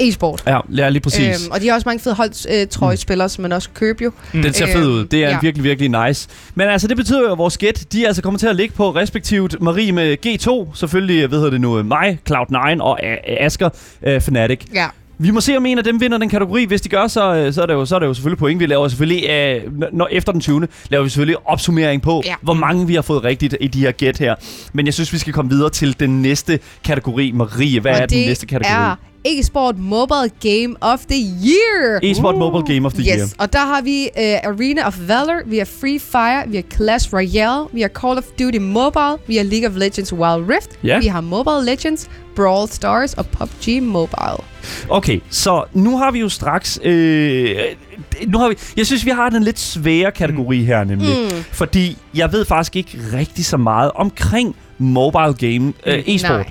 [0.00, 0.42] e-sport.
[0.46, 1.44] Ja, ja, lige præcis.
[1.44, 4.12] Øhm, og de har også mange fede holdtrøjespillere, som man også kan købe jo.
[4.32, 5.04] Den ser fed ud.
[5.04, 5.38] Det er ja.
[5.42, 6.28] virkelig, virkelig nice.
[6.54, 8.74] Men altså, det betyder jo, at vores gæt, de er altså kommer til at ligge
[8.74, 13.68] på respektivt Marie med G2, selvfølgelig, hvad hedder det nu, mig, Cloud9 og A- Asker,
[14.06, 14.60] uh, Fnatic.
[14.74, 14.86] Ja.
[15.20, 16.64] Vi må se, om en af dem vinder den kategori.
[16.64, 18.60] Hvis de gør, så, øh, så, er, det jo, så er det jo selvfølgelig point.
[18.60, 20.68] Vi laver selvfølgelig, øh, når, efter den 20.
[20.90, 22.34] laver vi selvfølgelig opsummering på, Ja.
[22.42, 24.34] hvor mange vi har fået rigtigt i de her gæt her.
[24.72, 27.32] Men jeg synes, vi skal komme videre til den næste kategori.
[27.32, 28.72] Marie, hvad og er den næste kategori?
[28.72, 28.94] er
[29.24, 32.00] e-sport mobile game of the year.
[32.02, 33.28] E-sport Mobile Game of the yes, Year.
[33.38, 37.14] og der har vi uh, Arena of Valor, vi har Free Fire, vi har Clash
[37.14, 40.98] Royale, vi har Call of Duty Mobile, vi har League of Legends Wild Rift, Ja.
[41.00, 44.38] vi har Mobile Legends, Brawl Stars og PUBG Mobile.
[44.88, 46.78] Okay, så nu har vi jo straks...
[46.84, 47.56] Øh,
[48.26, 51.08] nu har vi, jeg synes, vi har den lidt svære kategori her nemlig.
[51.32, 51.42] Mm.
[51.52, 56.30] Fordi jeg ved faktisk ikke rigtig så meget omkring mobile game øh, e-sport.
[56.30, 56.50] Nej.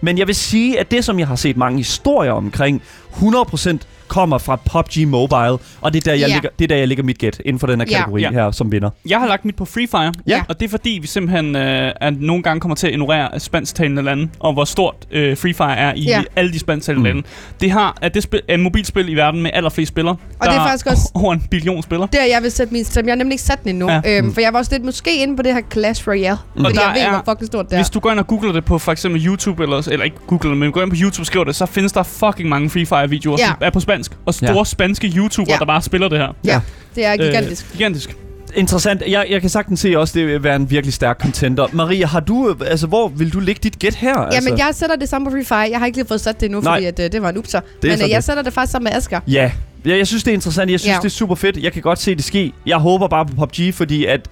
[0.00, 2.82] Men jeg vil sige, at det, som jeg har set mange historier omkring,
[3.20, 6.34] 100% kommer fra PUBG Mobile, og det er der, jeg, Ja.
[6.34, 8.30] ligger, det er der, jeg ligger mit gæt inden for den her kategori Ja.
[8.30, 8.90] her som vinder.
[9.08, 10.42] Jeg har lagt mit på Free Fire, Ja.
[10.48, 14.02] og det er fordi, vi simpelthen øh, at nogle gange kommer til at ignorere spansktalende
[14.02, 16.22] lande, og hvor stort øh, Free Fire er i Ja.
[16.36, 17.16] alle de spansktalende Mm.
[17.16, 17.28] lande.
[17.60, 20.16] Det har at det spil, er et mobilspil i verden med allerflest spillere.
[20.40, 22.08] Og det er faktisk også- over en billion spillere.
[22.12, 23.08] Der jeg vil sætte min stemme.
[23.08, 23.90] Jeg har nemlig ikke sat den endnu.
[23.90, 24.00] Ja.
[24.06, 24.34] Øhm, Mm.
[24.34, 26.36] for jeg var også lidt måske inde på det her Clash Royale.
[26.56, 26.64] Mm.
[26.64, 27.76] Fordi Og der jeg ved, er- hvor fucking stort det er.
[27.76, 30.50] Hvis du går ind og googler det på for eksempel YouTube, eller, eller ikke googler
[30.50, 32.86] det, men går ind på YouTube og skriver det, så findes der fucking mange Free
[33.08, 33.46] Fire-videoer, Ja.
[33.46, 34.12] som er på spansk.
[34.26, 34.64] Og store Ja.
[34.64, 35.58] spanske YouTubere, Ja.
[35.58, 36.28] der bare spiller det her.
[36.44, 36.60] Ja,
[36.94, 37.66] det er gigantisk.
[37.72, 38.16] Øh, gigantisk.
[38.54, 39.02] Interessant.
[39.08, 41.66] Jeg, jeg kan sagtens se også, det vil være en virkelig stærk contender.
[41.72, 44.20] Maria, har du, øh, altså, hvor vil du lægge dit gæt her?
[44.20, 44.50] Ja, altså?
[44.50, 45.70] men jeg sætter det samme på Free Fire.
[45.70, 46.76] Jeg har ikke lige fået sat det endnu, Nej.
[46.76, 47.58] fordi at, uh, det var en upser.
[47.58, 48.24] er Men uh, jeg det.
[48.24, 49.20] sætter det faktisk sammen med Asger.
[49.28, 49.50] Ja,
[49.86, 50.70] ja jeg synes, det er interessant.
[50.70, 50.98] Jeg synes, Ja.
[50.98, 51.56] det er super fedt.
[51.56, 52.52] Jeg kan godt se det ske.
[52.66, 54.28] Jeg håber bare på PUBG, fordi at,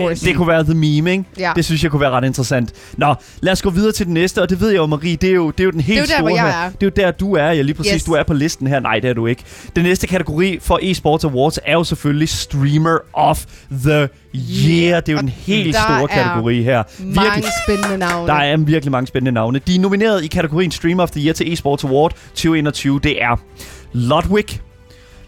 [0.00, 1.24] øh, det kunne være the meme, ikke?
[1.38, 1.52] Ja.
[1.56, 2.72] Det synes jeg kunne være ret interessant.
[2.96, 5.30] Nå, lad os gå videre til den næste, og det ved jeg jo, Marie, det
[5.30, 6.64] er jo, det er jo den helt Det er jo der, store her.
[6.64, 6.70] er.
[6.70, 7.44] Det er jo der, du er.
[7.50, 7.92] Ja, lige præcis.
[7.94, 8.04] Yes.
[8.04, 8.80] Du er på listen her.
[8.80, 9.42] Nej, det er du ikke.
[9.76, 13.44] Den næste kategori for eSports Awards er jo selvfølgelig Streamer of
[13.84, 15.00] the Year.
[15.00, 16.82] Det er jo Og den helt er kategori her.
[16.98, 18.28] Mange spændende navne.
[18.28, 19.58] Der er virkelig mange spændende navne.
[19.66, 23.00] De er nomineret i kategorien Streamer of the Year til eSports Award 2021.
[23.02, 23.40] Det er
[23.92, 24.60] Ludwig,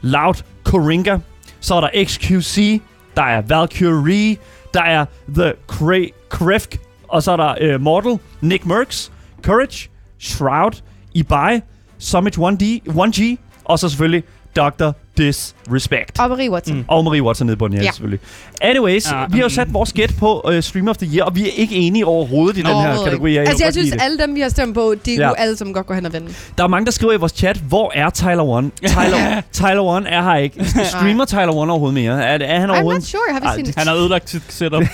[0.03, 0.35] Loud
[0.65, 1.19] Coringa,
[1.61, 2.81] så er der XQC,
[3.17, 4.37] der er Valkyrie,
[4.75, 6.79] der er The Cra- Krefk,
[7.09, 9.11] og så er der uh, Mortal, Nick Merckx,
[9.43, 9.89] Courage,
[10.19, 10.83] Shroud,
[11.15, 11.61] Ibai,
[11.99, 14.25] Summit 1D, 1G, og så selvfølgelig
[14.57, 14.91] Dr.
[15.19, 16.19] Disrespect.
[16.21, 16.77] Og Marie Watson.
[16.77, 16.85] Mm.
[16.89, 17.91] Og Marie Watson nede på den her, Ja.
[17.91, 18.21] selvfølgelig.
[18.61, 19.51] Anyways, Ja, vi har jo mm.
[19.51, 22.57] sat vores gæt på uh, Stream of the Year, og vi er ikke enige overhovedet
[22.59, 23.31] i den her Overhovedet kategori.
[23.31, 23.41] ikke.
[23.41, 25.29] Jeg, Altså, jeg synes, alle dem, vi har stemt på, de Ja.
[25.29, 26.27] kunne alle sammen godt gå hen og vinde.
[26.59, 28.71] Der er mange, der skriver i vores chat, hvor er Tyler One?
[28.87, 30.65] Tyler, Tyler One er her ikke.
[30.85, 32.25] Streamer Tyler One overhovedet mere?
[32.25, 33.05] Er, er han I'm not overhovedet?
[33.07, 33.23] sure.
[33.33, 34.83] Har vi Ej, det- Han har ødelagt sit setup.
[34.83, 34.87] Ja,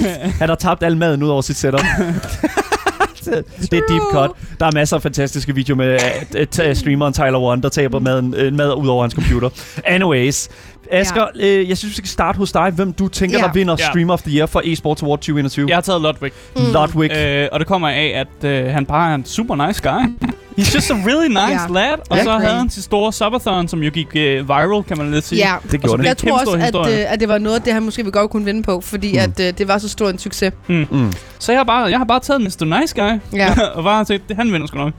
[0.40, 1.80] Han har tabt al maden ud over sit setup.
[3.24, 4.30] det er deep cut.
[4.60, 5.98] Der er masser af fantastiske videoer med
[6.34, 9.50] uh, uh, streameren Tyler One, der taber mad, øh, mad ud over hans computer.
[9.84, 10.48] Anyways.
[10.90, 11.46] Asger, ja.
[11.46, 12.70] øh, jeg synes, vi skal starte hos dig.
[12.74, 13.44] Hvem du tænker, Ja.
[13.44, 13.88] der vinder Ja.
[13.90, 15.66] Streamer of the Year for eSports Award 2021?
[15.68, 16.32] Jeg har taget Ludwig.
[16.56, 16.62] Mm.
[16.72, 17.12] Ludwig.
[17.16, 20.02] Øh, og det kommer af, at øh, han bare er en super nice guy.
[20.58, 21.74] He's just a really nice Ja.
[21.74, 21.92] lad.
[22.10, 22.40] Og så Agree.
[22.46, 25.38] havde han sit store subathon, som jo gik øh, viral, kan man lidt sige.
[25.48, 25.54] ja.
[25.70, 26.08] det gjorde det.
[26.08, 28.30] Jeg tror også, at, øh, at det var noget af det, han måske ville godt
[28.30, 29.18] kunne vinde på, fordi Mm.
[29.18, 30.52] at, øh, det var så stor en succes.
[30.68, 31.12] Mm.
[31.38, 32.80] Så jeg har bare, jeg har bare taget Mr.
[32.80, 33.38] Nice Guy.
[33.38, 33.54] Ja.
[33.76, 34.92] og bare tænkt, han vinder sgu nok.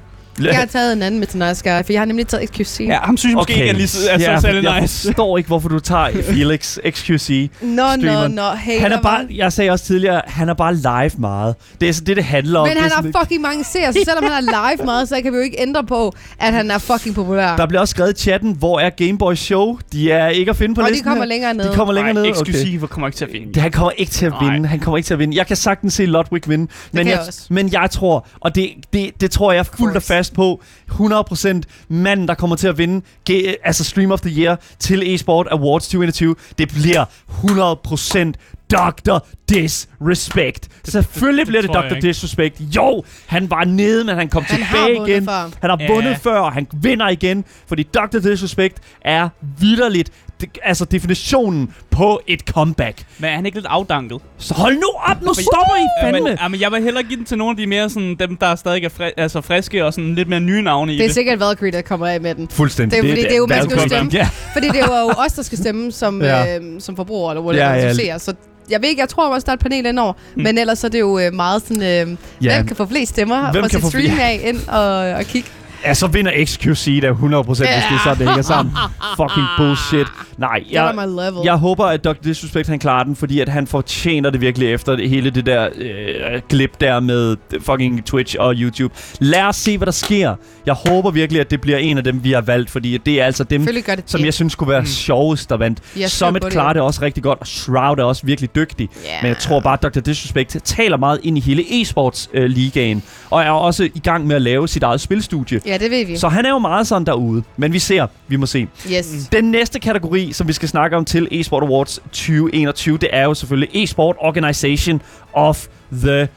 [0.43, 2.79] Jeg har taget en anden med til Nice Guy, for jeg har nemlig taget XQC.
[2.79, 5.07] Ja, ham synes jeg måske ikke er lige så, er så ja, særlig jeg nice.
[5.07, 7.49] forstår ikke, hvorfor du tager Felix XQC.
[7.61, 8.41] Nå, nå, nå.
[8.51, 11.55] Hey, Han er bare, jeg sagde også tidligere, han er bare live meget.
[11.81, 12.67] Det er så det, det handler om.
[12.67, 15.21] Men det han er har fucking mange seere, så selvom han er live meget, så
[15.23, 17.55] kan vi jo ikke ændre på, at han er fucking populær.
[17.55, 19.77] Der bliver også skrevet i chatten, hvor er Gameboy Show?
[19.93, 21.29] De er ikke at finde på og de listen kommer her.
[21.29, 21.69] længere ned.
[21.69, 22.21] De kommer længere ned.
[22.23, 22.87] Nej, Okay.
[22.87, 23.53] kommer ikke til at finde.
[23.53, 24.51] Det, han kommer ikke til at Nej.
[24.53, 24.69] vinde.
[24.69, 25.37] Han kommer ikke til at vinde.
[25.37, 26.67] Jeg kan sagtens se Ludwig vinde.
[26.91, 27.41] Men kan jeg, jeg også.
[27.49, 30.07] men jeg tror, og det, det, det tror jeg fuldt og course.
[30.25, 30.61] Fast på,
[30.91, 35.47] 100% manden, der kommer til at vinde G- altså Stream of the Year til eSport
[35.51, 38.31] Awards 2021, det bliver 100%
[38.71, 39.17] Dr.
[39.49, 40.69] Disrespect.
[40.85, 41.99] Selvfølgelig bliver det, jeg Dr.
[41.99, 42.61] Disrespect.
[42.75, 45.25] Jo, han var nede, men han kom Han tilbage igen.
[45.25, 45.49] før.
[45.61, 45.93] Han har Ja.
[45.93, 48.19] vundet før, og han vinder igen, fordi Dr.
[48.19, 50.11] Disrespect er vidderligt
[50.41, 53.03] det, altså definitionen på et comeback.
[53.19, 54.21] Men er han ikke lidt afdanket?
[54.37, 56.29] Så hold nu op, nu stopper I Ja, fandme.
[56.29, 58.35] men, ja, men jeg vil hellere give den til nogle af de mere sådan, dem,
[58.37, 61.07] der stadig er fri, altså friske og sådan lidt mere nye navne i Det er
[61.07, 61.13] det.
[61.13, 62.47] sikkert Valkyrie, der kommer af med den.
[62.51, 63.01] Fuldstændig.
[63.01, 64.11] Det er fordi, det er jo, man skal jo stemme.
[64.13, 64.29] Ja.
[64.53, 66.43] Fordi det er jo os, der skal stemme som, Ja.
[66.43, 66.57] ja.
[66.59, 67.87] øh, som forbruger, eller whatever, Ja, ja, ja.
[67.87, 67.93] ja.
[67.93, 68.17] som ser.
[68.17, 68.33] Så
[68.69, 70.13] jeg ved ikke, jeg tror også, der er et panel indover.
[70.35, 70.43] Mm.
[70.43, 72.55] Men ellers så er det jo øh, meget sådan, øh, Ja.
[72.55, 75.23] hvem kan få flest stemmer Hvem fra kan sit få- stream af ind og, og
[75.23, 75.49] kigge.
[75.85, 78.73] Ja, så vinder XQC da 100%, hvis det er sådan, det hænger sammen.
[79.17, 80.07] Fucking bullshit.
[80.37, 81.09] Nej, jeg,
[81.43, 82.11] jeg håber, at Dr.
[82.23, 85.69] Disrespect han klarer den, fordi at han fortjener det virkelig efter det, hele det der
[85.75, 88.95] øh, glip der med fucking Twitch og YouTube.
[89.19, 90.35] Lad os se, hvad der sker.
[90.65, 93.25] Jeg håber virkelig, at det bliver en af dem, vi har valgt, fordi det er
[93.25, 94.25] altså dem, det som det.
[94.25, 94.85] jeg synes kunne være mm.
[94.85, 95.79] sjovest, der vandt.
[95.97, 98.89] Jeg Summit klarer det også rigtig godt, og Shroud er også virkelig dygtig.
[99.05, 99.09] Ja.
[99.21, 99.99] Men jeg tror bare, at Dr.
[99.99, 104.67] Disrespect taler meget ind i hele e-sports-ligaen, og er også i gang med at lave
[104.67, 105.61] sit eget spilstudie.
[105.75, 106.17] Ja, det ved vi.
[106.17, 108.67] Så han er jo meget sådan derude, men vi ser, vi må se.
[108.91, 109.29] Yes.
[109.31, 113.33] Den næste kategori, som vi skal snakke om til eSport Awards 2021, det er jo
[113.33, 115.01] selvfølgelig eSport Organization
[115.33, 115.67] of
[116.03, 116.29] the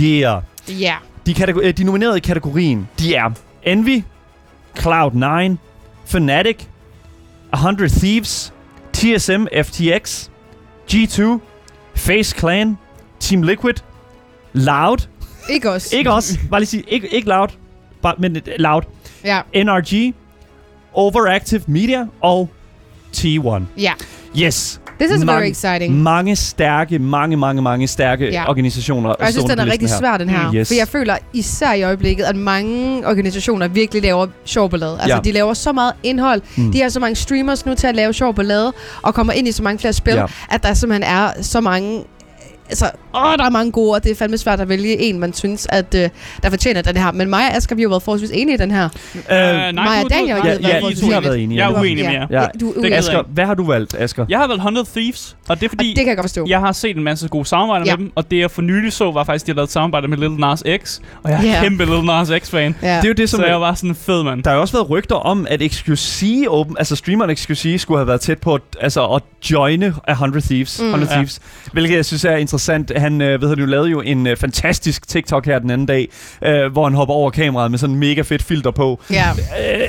[0.00, 0.42] Year.
[0.68, 0.94] Ja.
[1.26, 3.30] De, kategori- øh, de nominerede i kategorien, de er
[3.62, 4.02] Envy,
[4.78, 5.56] Cloud9,
[6.06, 6.56] Fnatic,
[7.54, 8.52] 100 Thieves,
[8.92, 10.28] TSM FTX,
[10.92, 11.22] G2,
[11.96, 12.78] Face Clan,
[13.20, 13.74] Team Liquid,
[14.52, 14.98] Loud,
[15.50, 15.92] Ikke os.
[15.92, 17.48] ikke også, bare lige sige, ikke, ikke Loud,
[18.04, 18.82] bare, men Loud,
[19.24, 19.40] Ja.
[19.54, 20.14] NRG,
[20.92, 22.48] Overactive Media og
[23.16, 23.62] T1.
[23.78, 23.92] Ja.
[24.38, 24.80] Yes.
[25.00, 25.94] This is mange, very exciting.
[26.02, 28.48] Mange stærke, mange, mange, mange stærke Ja.
[28.48, 29.10] organisationer.
[29.10, 29.96] Og jeg synes, den er rigtig her.
[29.98, 30.50] svær, den her.
[30.50, 30.68] Mm, yes.
[30.68, 34.98] For jeg føler især i øjeblikket, at mange organisationer virkelig laver sjov ballade.
[35.00, 35.20] Altså, Ja.
[35.20, 36.42] de laver så meget indhold.
[36.56, 36.72] Mm.
[36.72, 39.52] De har så mange streamers nu til at lave sjov ballade, og kommer ind i
[39.52, 40.26] så mange flere spil, ja.
[40.50, 42.04] at der simpelthen er så mange...
[42.74, 45.32] Altså, åh, der er mange gode, og det er fandme svært at vælge en, man
[45.32, 46.08] synes, at øh,
[46.42, 47.12] der fortjener den her.
[47.12, 48.84] Men mig og Asger, vi har jo været forholdsvis enige i den her.
[49.14, 51.58] Øh, nej, Maja du- og Daniel du- har ja, ja, vi har været enige.
[51.66, 52.26] Jeg er uenig med jer.
[52.30, 52.46] Ja.
[52.60, 52.96] Du er uenig.
[52.98, 54.26] Asger, hvad har du valgt, Asger?
[54.28, 56.46] Jeg har valgt 100 Thieves, og det er Og fordi, det kan jeg godt forstå.
[56.48, 57.96] jeg har set en masse gode samarbejder Ja.
[57.96, 59.72] med dem, og det jeg for nylig så, var faktisk, at de har lavet et
[59.72, 61.60] samarbejde med Little Nas X, og jeg er Ja.
[61.62, 62.74] kæmpe Little Nas X-fan.
[62.82, 62.96] Ja.
[62.96, 63.40] Det er jo det, som...
[63.40, 64.42] Så jeg var sådan en fed mand.
[64.42, 68.20] Der har også været rygter om, at XQC Open, altså streameren XQC skulle have været
[68.20, 70.86] tæt på at, altså, at joine 100 Thieves, Mm.
[70.86, 71.16] 100 Ja.
[71.16, 71.40] Thieves,
[71.72, 72.63] hvilket jeg synes er interessant.
[72.96, 76.08] Han øh, ved du, lavede jo en øh, fantastisk TikTok her den anden dag,
[76.44, 79.00] øh, hvor han hopper over kameraet med sådan en mega fedt filter på.
[79.10, 79.30] Ja.
[79.30, 79.36] Øh,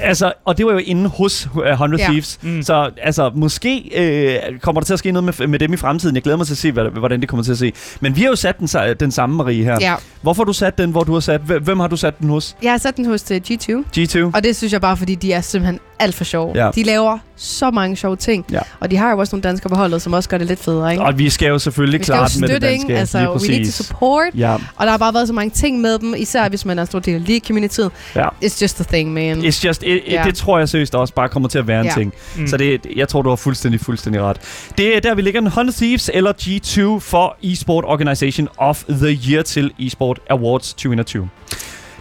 [0.01, 2.07] altså, og det var jo inde hos øh, 100 Ja.
[2.07, 2.39] Thieves.
[2.41, 2.61] Mm.
[2.63, 6.15] Så altså, måske øh, kommer der til at ske noget med, med dem i fremtiden.
[6.15, 7.73] Jeg glæder mig til at se, hvad, hvordan det kommer til at se.
[7.99, 9.77] Men vi har jo sat den, sa- den samme, Marie, her.
[9.81, 9.95] ja.
[10.21, 11.41] Hvorfor har du sat den, hvor du har sat...
[11.41, 12.55] Hvem, hvem har du sat den hos?
[12.63, 14.31] Jeg har sat den hos uh, G2, G2?
[14.33, 16.51] og det synes jeg bare, fordi de er simpelthen alt for sjove.
[16.65, 16.71] Ja.
[16.75, 18.59] De laver så mange sjove ting, Ja.
[18.79, 20.91] og de har jo også nogle danskere på holdet, som også gør det lidt federe,
[20.91, 21.03] ikke?
[21.03, 22.97] Og vi skal jo selvfølgelig klare den med det støtte, danske.
[22.97, 23.73] Altså, lige we need to præcis.
[23.75, 24.27] support.
[24.37, 26.81] Ja, Og der har bare været så mange ting med dem, især hvis man er
[26.83, 27.91] en stor del af League-communityet.
[28.15, 28.27] ja.
[28.43, 29.37] It's just a thing, man.
[29.39, 30.13] It's just, it, Ja.
[30.13, 30.25] yeah.
[30.25, 31.91] det tror jeg seriøst også bare kommer til at være en Ja.
[31.93, 32.13] ting.
[32.37, 32.47] Mm.
[32.47, 34.37] Så det, jeg tror, du har fuldstændig, fuldstændig ret.
[34.77, 39.19] Det er der, vi ligger den 100 Thieves eller G2 for eSport Organization of the
[39.29, 41.29] Year til eSport Awards 2021.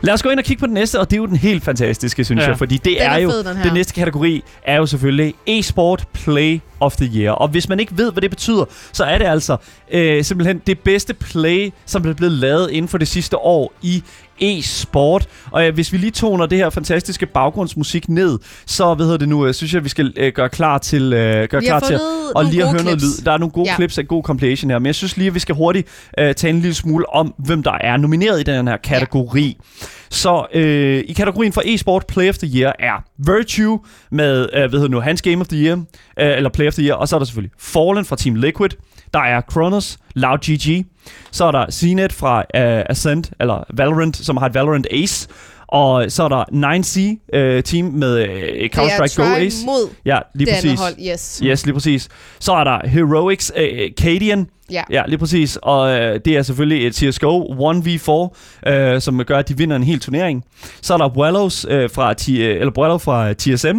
[0.04, 1.64] Lad os gå ind og kigge på den næste, og det er jo den helt
[1.64, 2.48] fantastiske, synes Ja.
[2.48, 3.64] jeg, fordi det Den er, er jo, fed, den her.
[3.64, 7.32] den næste kategori er jo selvfølgelig eSport Play of the Year.
[7.32, 9.56] Og hvis man ikke ved, hvad det betyder, så er det altså
[9.92, 14.02] øh, simpelthen det bedste play, som er blevet lavet inden for det sidste år i
[14.40, 15.28] e-sport.
[15.50, 19.28] Og øh, hvis vi lige toner det her fantastiske baggrundsmusik ned, så hvad hedder det
[19.28, 22.32] nu, øh, synes jeg, vi skal øh, gøre klar til, øh, gøre klar til fundet
[22.34, 23.18] og lige at høre noget clips.
[23.18, 23.24] lyd.
[23.24, 23.74] Der er nogle gode ja.
[23.74, 26.54] Clips af god compilation her, men jeg synes lige, at vi skal hurtigt øh, tale
[26.54, 29.56] en lille smule om, hvem der er nomineret i den her kategori.
[29.80, 29.86] Ja.
[30.10, 33.80] Så øh, i kategorien for e-sport Play of the Year er Virtue
[34.10, 35.76] med, øh, hvad hedder nu, hans Game of the Year,
[36.20, 38.70] øh, eller Play of the Year, og så er der selvfølgelig Fallen fra Team Liquid,
[39.14, 40.86] der er Kronos, Loud GG,
[41.30, 45.28] så er der Zenit fra øh, Ascent, eller Valorant, som har et Valorant Ace,
[45.68, 49.66] og så er der 9C øh, team med øh, Counter-Strike Go Ace.
[49.66, 50.80] mod Ja, lige præcis.
[50.80, 51.40] hold, yes.
[51.44, 52.08] Yes, lige præcis.
[52.40, 54.46] Så er der Heroics øh, Cadian.
[54.70, 54.82] Ja.
[54.90, 55.58] Ja, lige præcis.
[55.62, 57.42] Og øh, det er selvfølgelig et CSGO
[57.72, 60.44] 1v4, øh, som gør, at de vinder en hel turnering.
[60.82, 63.78] Så er der Wallows øh, fra, T- øh, eller Wallow fra TSM.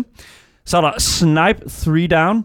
[0.66, 2.38] Så er der Snipe 3 Down,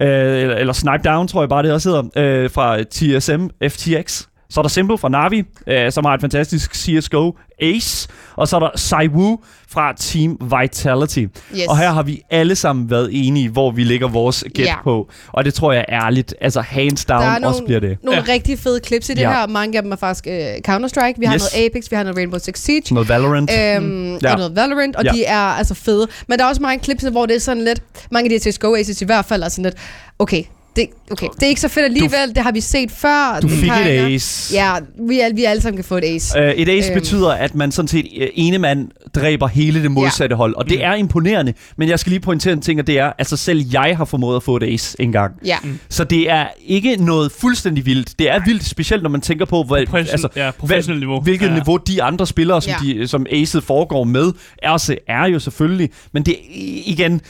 [0.00, 0.08] øh,
[0.42, 4.26] eller, eller Snipe Down, tror jeg bare det også hedder, øh, fra TSM FTX.
[4.52, 7.32] Så er der Simple fra Navi, øh, som har et fantastisk CSGO
[7.62, 8.08] Ace.
[8.36, 9.38] Og så er der Saiwu
[9.70, 11.18] fra Team Vitality.
[11.18, 11.66] Yes.
[11.68, 14.82] Og her har vi alle sammen været enige, hvor vi lægger vores gæt Ja.
[14.82, 15.08] på.
[15.32, 17.98] Og det tror jeg ærligt, altså hands down Der er også nogle- bliver det.
[18.04, 18.32] Nogle Ja.
[18.32, 19.30] rigtig fede clips i det Ja.
[19.32, 19.46] her.
[19.46, 20.32] Mange af dem er faktisk uh,
[20.68, 21.14] Counter-Strike.
[21.18, 21.52] Vi har Yes.
[21.56, 22.94] noget Apex, vi har noget Rainbow Six Siege.
[22.94, 23.50] Noget Valorant.
[23.52, 24.32] Øhm, Ja.
[24.32, 25.12] og noget Valorant, og Ja.
[25.12, 26.06] de er altså fede.
[26.28, 28.52] Men der er også mange clips, hvor det er sådan lidt, mange af de her
[28.52, 29.74] CSGO Aces i hvert fald er sådan lidt,
[30.18, 30.42] okay,
[30.78, 32.28] Det, okay, det er ikke så fedt alligevel.
[32.34, 33.38] det har vi set før.
[33.42, 34.54] Du fik et ace.
[34.54, 34.72] Ja,
[35.08, 36.38] vi, alle, vi alle sammen kan få et ace.
[36.38, 37.00] Uh, et ace Øhm.
[37.00, 40.84] betyder, at man sådan set øh, ene mand dræber hele det modsatte hold, og det
[40.84, 41.54] er imponerende.
[41.76, 44.36] Men jeg skal lige pointere en ting, og det er, altså selv jeg har formået
[44.36, 45.32] at få et ace engang.
[45.44, 45.56] Ja.
[45.88, 48.18] Så det er ikke noget fuldstændig vildt.
[48.18, 51.20] Det er vildt, specielt når man tænker på, hvad, Profession- altså, ja, professionelt niveau.
[51.20, 51.54] hvilket Ja.
[51.54, 53.00] niveau de andre spillere, som, Ja.
[53.00, 55.90] de, som acet foregår med, er, så er jo selvfølgelig.
[56.12, 56.38] Men det er
[56.86, 57.20] igen...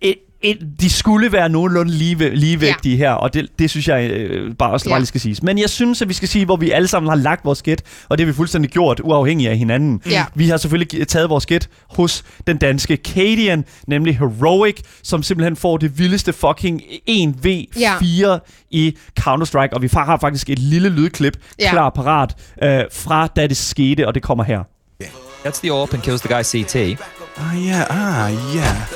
[0.00, 3.04] Et, et, de skulle være nogenlunde lige, ligevægtige ja.
[3.04, 4.92] her, og det, det synes jeg øh, bare også Ja.
[4.92, 5.42] bare lige skal siges.
[5.42, 7.82] Men jeg synes, at vi skal sige, hvor vi alle sammen har lagt vores gæt,
[8.08, 10.00] og det har vi fuldstændig gjort, uafhængig af hinanden.
[10.10, 10.24] Ja.
[10.34, 15.76] Vi har selvfølgelig taget vores gæt hos den danske Cadian, nemlig Heroic, som simpelthen får
[15.76, 18.38] det vildeste fucking 1v4
[18.70, 21.70] i Counter-Strike, og vi har faktisk et lille lydklip Ja.
[21.70, 24.62] klar parat øh, fra da det skete, og det kommer her.
[25.42, 27.00] Gets the AWP and kills the guy CT.
[27.38, 28.86] Ah, yeah, ah, yeah.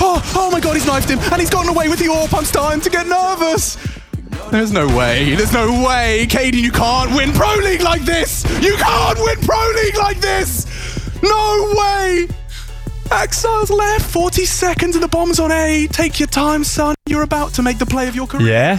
[0.00, 2.34] Oh, oh my god, he's knifed him, and he's gotten away with the AWP.
[2.36, 3.76] I'm starting to get nervous.
[4.50, 6.26] There's no way, there's no way.
[6.28, 8.44] Katie, you can't win Pro League like this!
[8.60, 10.66] You can't win Pro League like this!
[11.22, 12.28] No way!
[13.10, 15.86] Exiles left, 40 seconds, and the bomb's on A.
[15.92, 16.94] Take your time, son.
[17.08, 18.48] You're about to make the play of your career.
[18.48, 18.78] Yeah.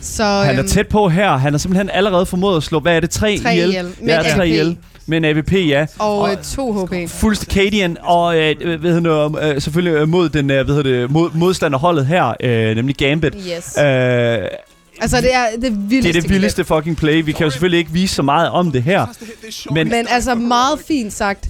[0.00, 1.36] Så, han er øhm, tæt på her.
[1.36, 3.68] Han har simpelthen allerede formået at slå, hvad er det, 3 Tre ihjel?
[3.68, 4.76] ihjel med ja, en 3 ihjel
[5.12, 5.86] med en AVP, ja.
[5.98, 7.10] Og øh, to HP.
[7.10, 11.00] Fuldst Cadian, og øh, hvad hedder det, øh, selvfølgelig øh, mod den øh, hvad hedder
[11.00, 13.34] det, mod, modstanderholdet her, øh, nemlig Gambit.
[13.56, 13.78] Yes.
[13.78, 14.38] Øh,
[15.00, 17.24] Altså, det er det vildeste det er det vildeste fucking play.
[17.24, 19.06] Vi kan jo selvfølgelig ikke vise så meget om det her.
[19.70, 19.88] Men-.
[19.88, 21.48] Men altså, meget fint sagt.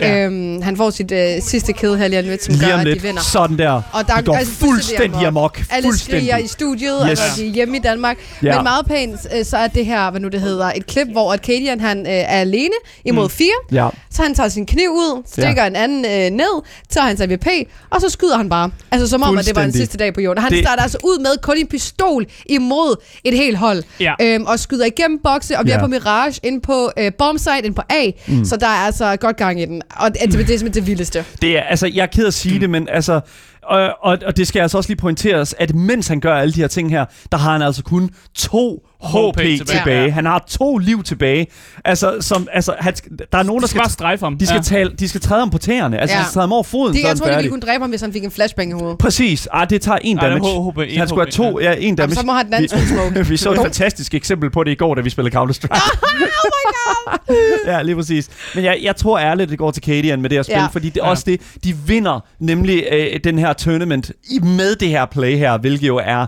[0.00, 0.24] Ja.
[0.24, 2.80] Øhm, han får sit øh, sidste kill her lige om lidt, som Lige gør, om
[2.80, 2.98] at lidt.
[2.98, 3.22] de vinder.
[3.22, 3.70] Sådan der.
[3.92, 5.62] Og der det går altså fuldstændig amok.
[5.70, 6.20] Alle Fuldstændig.
[6.22, 7.08] skriger i studiet, Yes.
[7.10, 8.16] altså de er hjemme i Danmark.
[8.42, 8.54] Ja.
[8.54, 11.32] Men meget pænt, øh, så er det her, hvad nu det hedder, et klip, hvor
[11.32, 12.74] at Cadian, han øh, er alene
[13.04, 13.30] imod mm.
[13.30, 13.54] fire.
[13.72, 13.88] Ja.
[14.10, 15.66] Så han tager sin kniv ud, stikker Ja.
[15.66, 17.46] en anden øh, ned, tager hans AVP,
[17.90, 18.70] og så skyder han bare.
[18.90, 19.78] Altså som om, at det var Fuldstændig.
[19.86, 20.42] sidste dag på jorden.
[20.42, 20.64] Han det...
[20.64, 22.83] starter altså ud med kun en pistol imod
[23.24, 23.82] et helt hold.
[24.00, 24.14] Ja.
[24.22, 25.76] Øhm, og skyder igennem bokse, og vi Ja.
[25.76, 28.10] er på Mirage, ind på øh, bombsite, ind på A.
[28.26, 28.44] Mm.
[28.44, 29.82] Så der er altså godt gang i den.
[29.96, 31.24] Og det, det, det er simpelthen det vildeste.
[31.42, 33.20] Det er, altså, jeg er ked af at sige det, men altså...
[33.66, 36.60] Og, og, og det skal altså også lige pointeres, at mens han gør alle de
[36.60, 39.58] her ting her, der har han altså kun to HP, tilbage.
[39.58, 40.10] tilbage.
[40.10, 41.46] Han har to liv tilbage.
[41.84, 42.94] Altså, som, altså han,
[43.32, 44.38] der er nogen, der skal skal, bare strejfe ham.
[44.38, 44.62] de skal, ja.
[44.62, 45.98] tale, de skal træde ham på tæerne.
[46.00, 46.20] Altså, Ja.
[46.20, 47.82] de skal træde ham over foden, De, så er jeg tror, de ville kunne dræbe
[47.82, 48.98] ham, hvis han fik en flashbang i hovedet.
[48.98, 49.48] Præcis.
[49.52, 50.70] Ah, det tager en Ej, det damage.
[50.70, 52.02] HHB, en han skulle have to, ja, en damage.
[52.02, 53.28] Jamen, så må han den anden smoke.
[53.30, 55.72] vi så et fantastisk eksempel på det i går, da vi spillede Counter-Strike.
[56.02, 57.36] oh my god!
[57.72, 58.28] ja, lige præcis.
[58.54, 60.66] Men jeg, jeg tror ærligt, det går til Cadian med det her spil, Ja.
[60.66, 61.10] fordi det er Ja.
[61.10, 65.58] også det, de vinder nemlig øh, den her tournament i, med det her play her,
[65.58, 66.26] hvilket jo er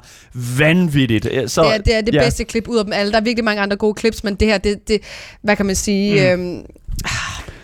[0.59, 1.29] vanvittigt.
[1.33, 2.23] Øh, Så, Det er det, er det ja.
[2.25, 3.13] bedste klip ud af dem alle.
[3.13, 5.03] Der er virkelig mange andre gode clips, men det her, det, det
[5.43, 6.43] hvad kan man sige, mm.
[6.43, 6.65] øhm,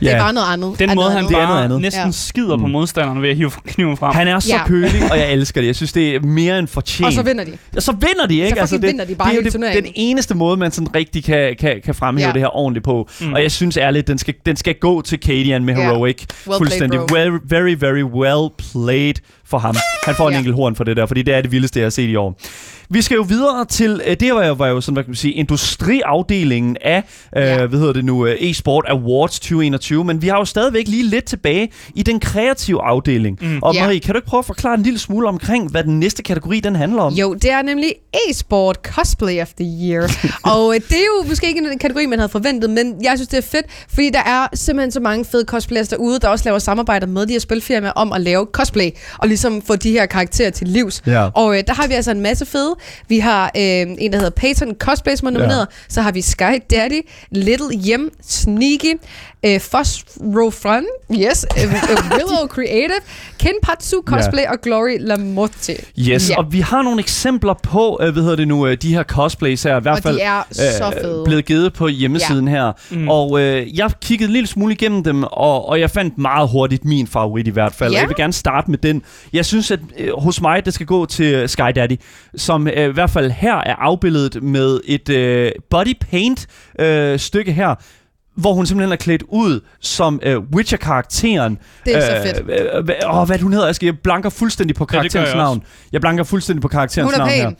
[0.03, 0.17] det Ja.
[0.17, 0.79] er bare noget andet.
[0.79, 1.29] Den måde, han andet.
[1.31, 1.81] Det er noget bare andet.
[1.81, 2.11] næsten Ja.
[2.13, 2.73] skider på Mm.
[2.73, 4.15] modstanderne ved at hive kniven frem.
[4.15, 4.67] Han er så Ja.
[4.67, 5.67] kølig, og jeg elsker det.
[5.67, 7.07] Jeg synes, det er mere end fortjent.
[7.07, 7.59] Og så vinder de.
[7.75, 8.61] Ja, så vinder de, ikke?
[8.61, 9.85] fucking det, vinder de bare det er det, turneringen.
[9.85, 12.33] den eneste måde, man sådan rigtig kan, kan, kan fremhæve Ja.
[12.33, 13.09] det her ordentligt på.
[13.21, 13.33] Mm.
[13.33, 15.83] Og jeg synes ærligt, den skal, den skal gå til Cadian med Ja.
[15.83, 16.25] Heroic.
[16.47, 17.01] Well Fuldstændig.
[17.09, 17.39] played, bro.
[17.49, 19.15] very, very, well played
[19.47, 19.77] for ham.
[20.07, 20.39] Han får en Ja.
[20.39, 22.41] enkelt horn for det der, fordi det er det vildeste, jeg har set i år.
[22.91, 25.17] Vi skal jo videre til, øh, det var jo, var jo sådan, hvad kan man
[25.17, 27.03] sige, industriafdelingen af,
[27.37, 27.67] øh, Ja.
[27.67, 31.25] hvad hedder det nu, øh, eSport Awards 2021, men vi har jo stadigvæk lige lidt
[31.25, 33.39] tilbage i den kreative afdeling.
[33.41, 33.59] Mm.
[33.63, 33.83] Og Ja.
[33.85, 36.61] Marie, kan du ikke prøve at forklare en lille smule omkring, hvad den næste kategori
[36.61, 37.13] den handler om?
[37.15, 37.95] Jo, det er nemlig
[38.29, 40.11] e-sport cosplay of the year.
[40.55, 43.29] og øh, det er jo måske ikke en kategori, man havde forventet, men jeg synes,
[43.29, 46.59] det er fedt, fordi der er simpelthen så mange fede cosplayers derude, der også laver
[46.59, 50.51] samarbejder med de her spilfirmaer om at lave cosplay, og ligesom få de her karakterer
[50.51, 51.03] til livs.
[51.07, 51.29] Ja.
[51.35, 52.75] Og øh, der har vi altså en masse fede.
[53.09, 55.61] Vi har øh, en, der hedder Payton Cosplay, som er nomineret.
[55.71, 55.77] Ja.
[55.89, 58.95] Så har vi Sky Daddy, Little Yem, Sneaky,
[59.47, 61.71] øh, Phosphorofrun, yes, øh, øh,
[62.13, 63.01] Willow Creative,
[63.39, 65.73] Kenpatsu Cosplay og Glory Lamotte.
[65.99, 66.39] Yes, Ja.
[66.39, 69.63] og vi har nogle eksempler på, øh, hvad hedder det nu, øh, de her cosplays
[69.63, 71.19] her, i hvert fald de er så fede.
[71.19, 72.51] øh, blevet givet på hjemmesiden ja.
[72.51, 72.73] her.
[72.91, 73.09] Mm.
[73.09, 76.85] Og øh, jeg kiggede en lille smule igennem dem, og, og jeg fandt meget hurtigt
[76.85, 77.91] min favorit i hvert fald.
[77.95, 79.03] Og jeg vil gerne starte med den.
[79.33, 81.97] Jeg synes, at øh, hos mig, det skal gå til Sky Daddy,
[82.37, 86.47] som øh, i hvert fald her er afbildet med et øh, body paint
[86.79, 87.75] øh, stykke her,
[88.37, 91.59] hvor hun simpelthen er klædt ud som øh, Witcher-karakteren.
[91.85, 92.51] Det er så fedt.
[92.51, 93.87] Øh, øh, øh, åh, hvad hun hedder, Aske?
[93.87, 95.63] Jeg blanker fuldstændig på Ja, karakterens jeg navn.
[95.93, 97.51] Jeg blanker fuldstændig på karakterens er navn her.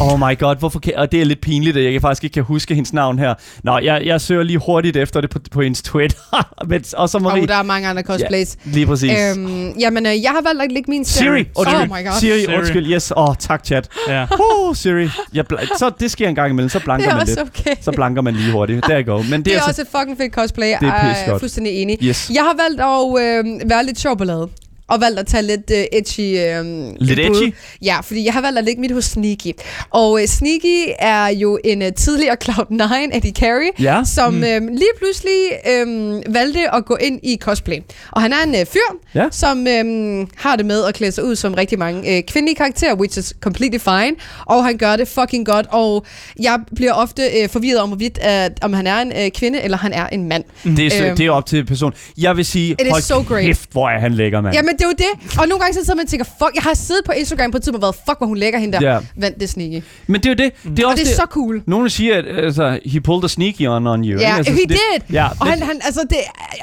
[0.00, 2.42] Oh my god, hvorfor kan, og det er lidt pinligt, at jeg faktisk ikke kan
[2.42, 3.34] huske hendes navn her.
[3.64, 6.18] Nå, jeg, jeg søger lige hurtigt efter det på, på hendes Twitter.
[6.68, 7.42] Men, og så Marie.
[7.42, 8.56] Og der er mange andre cosplays.
[8.66, 9.10] Ja, lige præcis.
[9.36, 11.38] Øhm, jamen, øh, jeg har valgt at lægge min stemme.
[11.38, 11.86] Siri, Oh undskyld.
[12.02, 12.20] my god.
[12.20, 12.56] Siri, Siri.
[12.56, 12.92] undskyld.
[12.92, 13.88] Yes, åh, oh, tak chat.
[14.08, 14.26] Ja.
[14.66, 15.08] Uh, Siri.
[15.34, 17.38] Jeg bl- så det sker en gang imellem, så blanker er man lidt.
[17.40, 17.74] okay.
[17.80, 18.84] Så blanker man lige hurtigt.
[18.86, 19.22] Der you go.
[19.22, 20.72] Men det, Det er altså, også fucking fedt cosplay.
[20.80, 21.98] Det er er fuldstændig enig.
[22.02, 22.30] Yes.
[22.34, 24.48] Jeg har valgt at øh, være lidt sjov ballade.
[24.88, 27.36] Og valgt at tage lidt uh, edgy uh, Lidt bud.
[27.42, 27.54] edgy?
[27.82, 29.52] Ja, fordi jeg har valgt at lægge mit hos Sneaky.
[29.90, 34.00] Og uh, Sneaky er jo en uh, tidligere Cloud9 Eddie Carey, Ja.
[34.04, 34.44] som mm.
[34.44, 35.38] øhm, lige pludselig
[35.70, 37.76] øhm, valgte at gå ind i cosplay.
[38.10, 38.80] Og han er en øh, fyr,
[39.14, 39.24] Ja.
[39.30, 42.94] som øhm, har det med at klæde sig ud som rigtig mange øh, kvindelige karakterer,
[42.94, 44.12] which is completely fine.
[44.46, 45.66] Og han gør det fucking godt.
[45.70, 46.04] Og
[46.40, 49.76] jeg bliver ofte øh, forvirret om, hvorvidt, at, om han er en øh, kvinde eller
[49.78, 50.44] han er en mand.
[50.64, 51.16] Det er, Øhm.
[51.16, 51.92] det er op til person.
[52.18, 53.44] Jeg vil sige, hold so great.
[53.44, 54.54] kæft, hvor er han lækker, mand.
[54.54, 55.38] Jamen, det er jo det.
[55.40, 57.56] Og nogle gange så sidder man og tænker, fuck, jeg har siddet på Instagram på
[57.56, 58.92] et tidspunkt og været, fuck, hvor hun lækker hende der.
[58.92, 58.98] Ja.
[59.16, 59.82] Vandt det sneaky.
[60.06, 60.76] Men det er jo det.
[60.76, 61.62] Det er Og også det er så cool.
[61.66, 64.20] Nogle siger, at altså, he pulled a sneaky on on you.
[64.20, 64.26] Ja, ikke?
[64.26, 64.78] altså, he det, did.
[65.12, 66.16] Ja, Og det- han, han, altså det,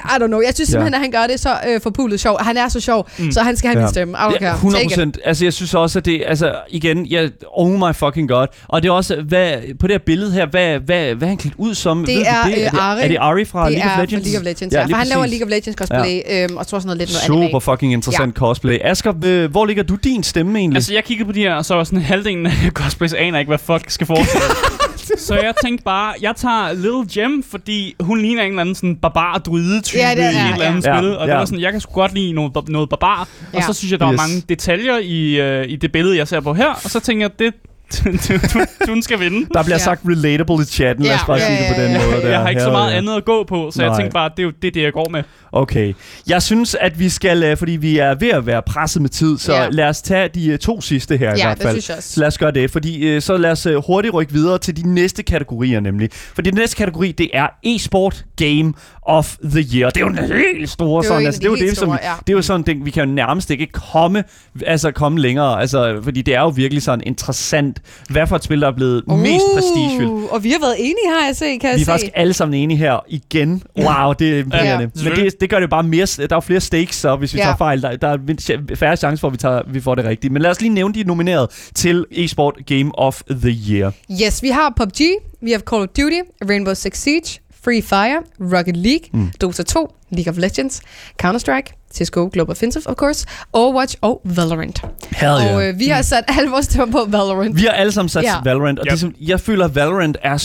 [0.06, 2.38] I don't know, jeg synes simpelthen, at han gør det så øh, forpulet sjov.
[2.42, 3.32] Han er så sjov, mm.
[3.32, 3.86] så han skal have Ja.
[3.86, 4.18] min stemme.
[4.18, 4.54] Don't Ja, care.
[4.56, 4.92] 100 Take it.
[4.92, 5.18] procent.
[5.26, 6.24] Altså, jeg synes også, at det...
[6.28, 8.48] Altså, igen, jeg, oh my fucking god.
[8.68, 11.38] Og det er også, hvad, på det her billede her, hvad, hvad, hvad er han
[11.38, 12.06] klædt ud som?
[12.06, 12.54] Det er, det?
[12.58, 13.04] øh, er, det, Ari.
[13.04, 14.24] er det Ari fra det League er of Legends?
[14.26, 14.82] fra League of Legends, ja.
[14.84, 15.26] lige for han laver.
[15.26, 16.44] League of Legends cosplay, ja.
[16.44, 18.40] øhm, og tror sådan noget lidt noget Super fucking interessant ja.
[18.40, 18.78] cosplay.
[18.84, 20.78] Asger, øh, hvor ligger du din stemme egentlig?
[20.78, 23.50] Altså, jeg kiggede på de her, og så var sådan halvdelen af cosplays aner ikke,
[23.50, 24.44] hvad folk skal forestille.
[25.28, 28.96] så jeg tænkte bare, jeg tager Little Gem, fordi hun ligner en eller anden sådan
[28.96, 30.98] barbar-druide-type Ja, det er- i et eller andet ja.
[31.00, 31.18] spil.
[31.18, 31.32] Og Ja.
[31.32, 33.28] det var sådan, jeg kan sgu godt lide noget, noget barbar.
[33.54, 33.58] Ja.
[33.58, 34.18] Og så synes jeg, der var Yes.
[34.28, 36.70] mange detaljer i, øh, i det billede, jeg ser på her.
[36.84, 37.54] Og så tænker jeg, det
[38.04, 38.12] du,
[38.54, 38.60] du,
[38.94, 39.48] du skal vinde.
[39.54, 39.84] der bliver Ja.
[39.84, 42.06] sagt relatable i chatten, lad os bare ja, sige det på den ja.
[42.06, 42.22] måde.
[42.22, 42.30] Der.
[42.30, 44.00] Jeg har ikke så meget andet at gå på, så jeg Nej.
[44.00, 45.24] tænkte bare, det er jo det, er det, jeg går med.
[45.52, 45.94] Okay.
[46.28, 49.38] Jeg synes, at vi skal, øh, fordi vi er ved at være presset med tid,
[49.38, 49.68] så Ja.
[49.70, 51.74] lad os tage de øh, to sidste her i Ja, hvert det fald.
[51.76, 52.10] synes jeg også.
[52.14, 54.94] Så lad os gøre det, fordi øh, så lad os hurtigt rykke videre til de
[54.94, 56.10] næste kategorier nemlig.
[56.14, 59.90] Fordi den næste kategori, det er e-sport game of the year.
[59.90, 61.26] Det er jo en helt store Det jo sådan.
[61.26, 62.14] Altså, de det er jo helt det, som, store, ja.
[62.28, 64.24] det er jo sådan, det, vi kan jo nærmest ikke komme,
[64.66, 65.62] altså komme længere.
[65.62, 67.79] Altså, fordi det er jo virkelig sådan interessant,
[68.10, 70.10] hvad for et spil, der er blevet mest prestigefyldt.
[70.10, 71.92] Uh, Og vi har været enige her, jeg se, kan jeg Vi er se.
[71.92, 73.64] faktisk alle sammen enige her igen.
[73.80, 74.92] Wow, det er imponerende.
[75.04, 76.06] Ja, Men det, det gør det bare mere...
[76.06, 77.44] Der er jo flere stakes, så hvis vi Ja.
[77.44, 77.82] tager fejl.
[77.82, 80.34] Der, der er færre chance for, at vi, tager, vi får det rigtigt.
[80.34, 83.92] Men lad os lige nævne de nomineret til eSport Game of the Year.
[84.26, 85.02] Yes, vi har PUBG,
[85.42, 86.20] vi har Call of Duty,
[86.50, 89.32] Rainbow Six Siege, Free Fire, Rocket League, mm.
[89.44, 90.82] Dota 2, League of Legends,
[91.24, 94.82] Counter-Strike, CSGO Global Offensive, of course, Overwatch og Valorant.
[95.12, 97.56] Hell Og øh, vi har sat alle vores stemmer på Valorant.
[97.56, 98.36] Vi har alle sammen sat Ja.
[98.44, 98.92] Valorant, og Yep.
[98.92, 100.38] det, som, jeg føler, at Valorant er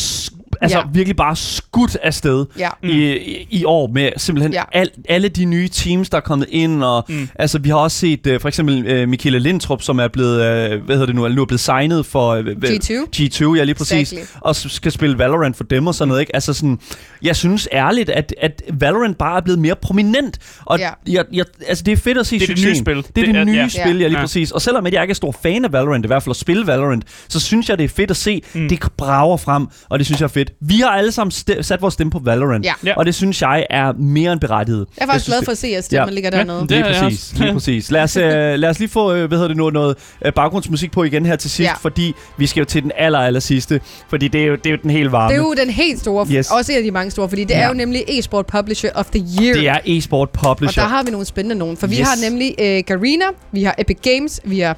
[0.64, 0.84] altså Ja.
[0.92, 2.68] virkelig bare skudt afsted Ja.
[2.82, 4.62] i, i, i år med simpelthen Ja.
[4.72, 6.84] al, alle de nye teams, der er kommet ind.
[6.84, 7.28] Og, mm.
[7.34, 10.84] altså, vi har også set uh, for eksempel uh, Michaela Lindtrup, som er blevet, uh,
[10.84, 12.90] hvad hedder det nu, nu er blevet signet for uh, G2.
[13.16, 14.12] G2, ja lige præcis.
[14.12, 14.38] Exactly.
[14.40, 16.20] Og skal spille Valorant for dem og sådan noget.
[16.20, 16.34] Ikke?
[16.34, 16.78] Altså sådan,
[17.22, 20.38] jeg synes ærligt, at, at Valorant bare er blevet mere prominent.
[20.64, 20.90] Og Ja.
[21.08, 22.96] jeg, jeg, altså, det er fedt at se Det er det nye spil.
[22.96, 23.68] Det er det, Det er- nye ja.
[23.68, 24.20] spil, ja lige Ja.
[24.20, 24.50] præcis.
[24.50, 27.04] Og selvom jeg ikke er stor fan af Valorant, i hvert fald at spille Valorant,
[27.28, 28.68] så synes jeg, det er fedt at se, mm.
[28.68, 30.52] det brager frem, og det synes jeg er fedt.
[30.60, 32.72] Vi har alle sammen st- sat vores stemme på Valorant, Ja.
[32.84, 32.94] Ja.
[32.96, 34.86] og det synes jeg er mere end berettiget.
[34.98, 36.14] Jeg er faktisk glad for at se, at stemmen Ja.
[36.14, 36.60] ligger Ja, dernede.
[36.60, 37.42] det- Lige er præcis, også.
[37.42, 37.90] lige præcis.
[37.90, 38.24] Lad os, øh,
[38.58, 41.36] lad os lige få, øh, hvad hedder det nu, noget øh, baggrundsmusik på igen her
[41.36, 41.74] til sidst, Ja.
[41.74, 44.70] fordi vi skal jo til den aller, aller sidste, fordi det er jo, det er
[44.70, 45.28] jo den helt varme.
[45.34, 46.50] Det er jo den helt store, Yes.
[46.50, 47.60] også en af de mange store, fordi det Ja.
[47.60, 49.54] er jo nemlig e-sport publisher of the year.
[49.54, 50.82] det er e-sport Og publisher.
[50.82, 52.08] der har vi nogle spændende nogen, for vi Yes.
[52.08, 54.76] har nemlig øh, Garena, vi har Epic Games, vi har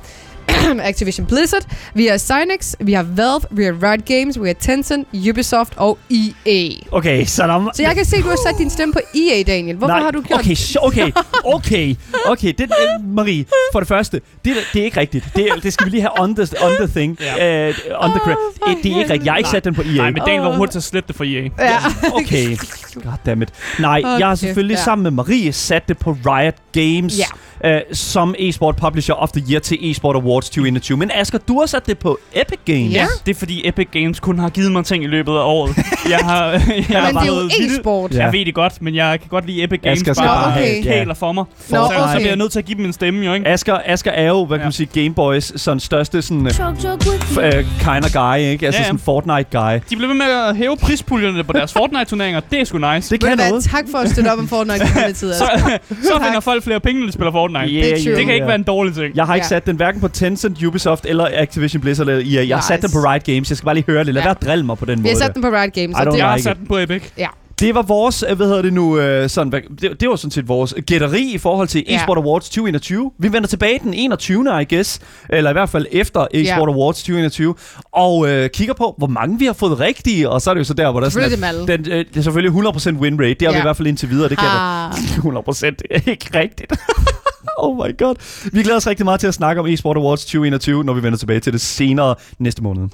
[0.91, 5.09] Activision Blizzard, vi har Cynex, vi har Valve, vi har Riot Games, vi har Tencent,
[5.31, 6.71] Ubisoft og EA.
[6.91, 9.43] Okay, så der Så jeg kan se, at du har sat din stemme på EA,
[9.43, 9.77] Daniel.
[9.77, 11.12] Hvorfor Nej, har du gjort okay, så, okay,
[11.45, 11.95] okay,
[12.29, 12.53] okay.
[12.59, 15.25] Det, øh, Marie, for det første, det, det er ikke rigtigt.
[15.37, 17.19] Det, det skal vi lige have on the, on the thing.
[17.21, 17.69] Ja.
[17.69, 18.39] Uh, on the credit.
[18.57, 19.25] for Uh, det er ikke rigtigt.
[19.25, 19.97] Jeg har ikke sat den på EA.
[19.97, 21.49] Nej, men Daniel var hurtigt til at slette det for EA.
[21.59, 21.79] Ja.
[22.12, 22.57] Okay.
[22.95, 23.49] Goddammit.
[23.79, 24.83] Nej, Åh, jeg har selvfølgelig ja.
[24.83, 27.25] sammen med Marie sat det på Riot Games Ja.
[27.65, 30.99] Uh, som e-sport publisher of the year til e-sport awards 2021.
[30.99, 32.93] Men Asger, du har sat det på Epic Games.
[32.93, 33.07] Ja.
[33.27, 35.77] Det er fordi Epic Games kun har givet mig ting i løbet af året.
[36.11, 36.61] Jeg har, jeg
[37.03, 38.15] har Men det er jo e-sport.
[38.15, 38.25] Ja.
[38.25, 40.01] Jeg ved det godt, men jeg kan godt lide Epic Games.
[40.01, 40.85] Asger skal Nå, bare okay.
[40.85, 41.15] have...
[41.15, 41.45] For mig.
[41.45, 42.15] Nå, så, så okay.
[42.15, 43.49] bliver jeg nødt til at give dem en stemme, jo ikke?
[43.49, 44.67] Asger, Asger er jo, hvad kan Ja.
[44.67, 47.43] man sige, Gameboys sådan største sådan, with uh,
[47.79, 48.67] kind of guy, ikke?
[48.67, 48.97] Altså Ja, ja.
[48.99, 49.75] sådan Fortnite-guy.
[49.91, 52.41] De bliver ved med at hæve prispuljerne på deres Fortnite-turneringer.
[52.51, 53.11] Det er sgu nice.
[53.15, 53.65] Det kan noget.
[53.65, 55.35] tak for at støtte op om Fortnite i denne tid.
[55.35, 55.79] Så, Altså.
[56.03, 57.45] så finder folk flere penge, når de spiller Fortnite.
[57.55, 58.05] Yeah, Det.
[58.16, 59.16] Det kan ikke være en dårlig ting.
[59.16, 59.49] Jeg har ikke Ja.
[59.49, 62.47] sat den hverken på Tencent, Ubisoft eller Activision Blizzard eller EA.
[62.49, 63.51] Jeg har sat den på Riot Games.
[63.51, 64.14] Jeg skal bare lige høre det.
[64.14, 64.26] Lad Ja.
[64.26, 65.12] være at drille mig på den Vi måde.
[65.12, 67.03] har sat den på Riot Games, og det Jeg har sat den på Epic.
[67.61, 70.49] Det var vores, øh, hvad hedder det nu, øh, sådan, det, det var sådan set
[70.49, 71.97] vores gætteri i forhold til Ja.
[71.97, 73.11] eSport Awards 2021.
[73.18, 74.62] Vi vender tilbage den 21.
[74.62, 76.74] I guess, eller i hvert fald efter eSport Ja.
[76.74, 77.55] Awards 2021,
[77.92, 80.64] og øh, kigger på, hvor mange vi har fået rigtige, og så er det jo
[80.64, 83.20] så der, hvor der er sådan, Selvfølgelig at den, øh, det er selvfølgelig 100% win
[83.20, 83.34] rate.
[83.34, 83.62] Det har vi Ja.
[83.62, 84.92] i hvert fald indtil videre, det kan Ah.
[84.97, 86.72] det 100% ikke rigtigt.
[87.59, 88.15] oh my god.
[88.53, 91.19] Vi glæder os rigtig meget til at snakke om eSport Awards 2021, når vi vender
[91.19, 92.89] tilbage til det senere næste måned.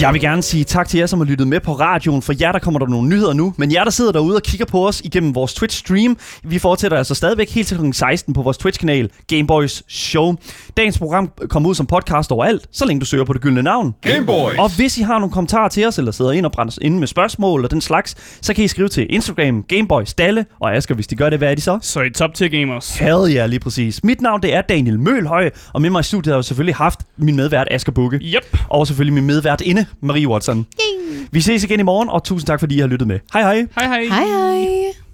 [0.00, 2.22] Jeg vil gerne sige tak til jer, som har lyttet med på radioen.
[2.22, 3.54] For jer, der kommer der nogle nyheder nu.
[3.56, 7.14] Men jer, der sidder derude og kigger på os igennem vores Twitch-stream, vi fortsætter altså
[7.14, 7.92] stadigvæk helt til kl.
[7.92, 10.34] 16 på vores Twitch-kanal Gameboys Show.
[10.76, 13.94] Dagens program kommer ud som podcast overalt, så længe du søger på det gyldne navn.
[14.02, 14.58] Gameboys!
[14.58, 17.06] Og hvis I har nogle kommentarer til os, eller sidder ind og brænder inde med
[17.06, 21.06] spørgsmål og den slags, så kan I skrive til Instagram, Gameboys Dalle og Asger, hvis
[21.06, 21.78] de gør det, hvad er de så?
[21.82, 22.96] Så i top tier gamers.
[22.96, 24.04] Hell ja, lige præcis.
[24.04, 27.00] Mit navn det er Daniel Mølhøj, og med mig i studiet har jeg selvfølgelig haft
[27.16, 28.16] min medvært Asger Bukke.
[28.16, 28.58] Yep.
[28.68, 30.66] Og selvfølgelig min medvært inde, Marie Watson.
[31.30, 33.18] Vi ses igen i morgen, og tusind tak, fordi I har lyttet med.
[33.32, 33.66] Hej hej.
[33.76, 34.04] Hej hej.
[34.04, 35.05] Hej hej.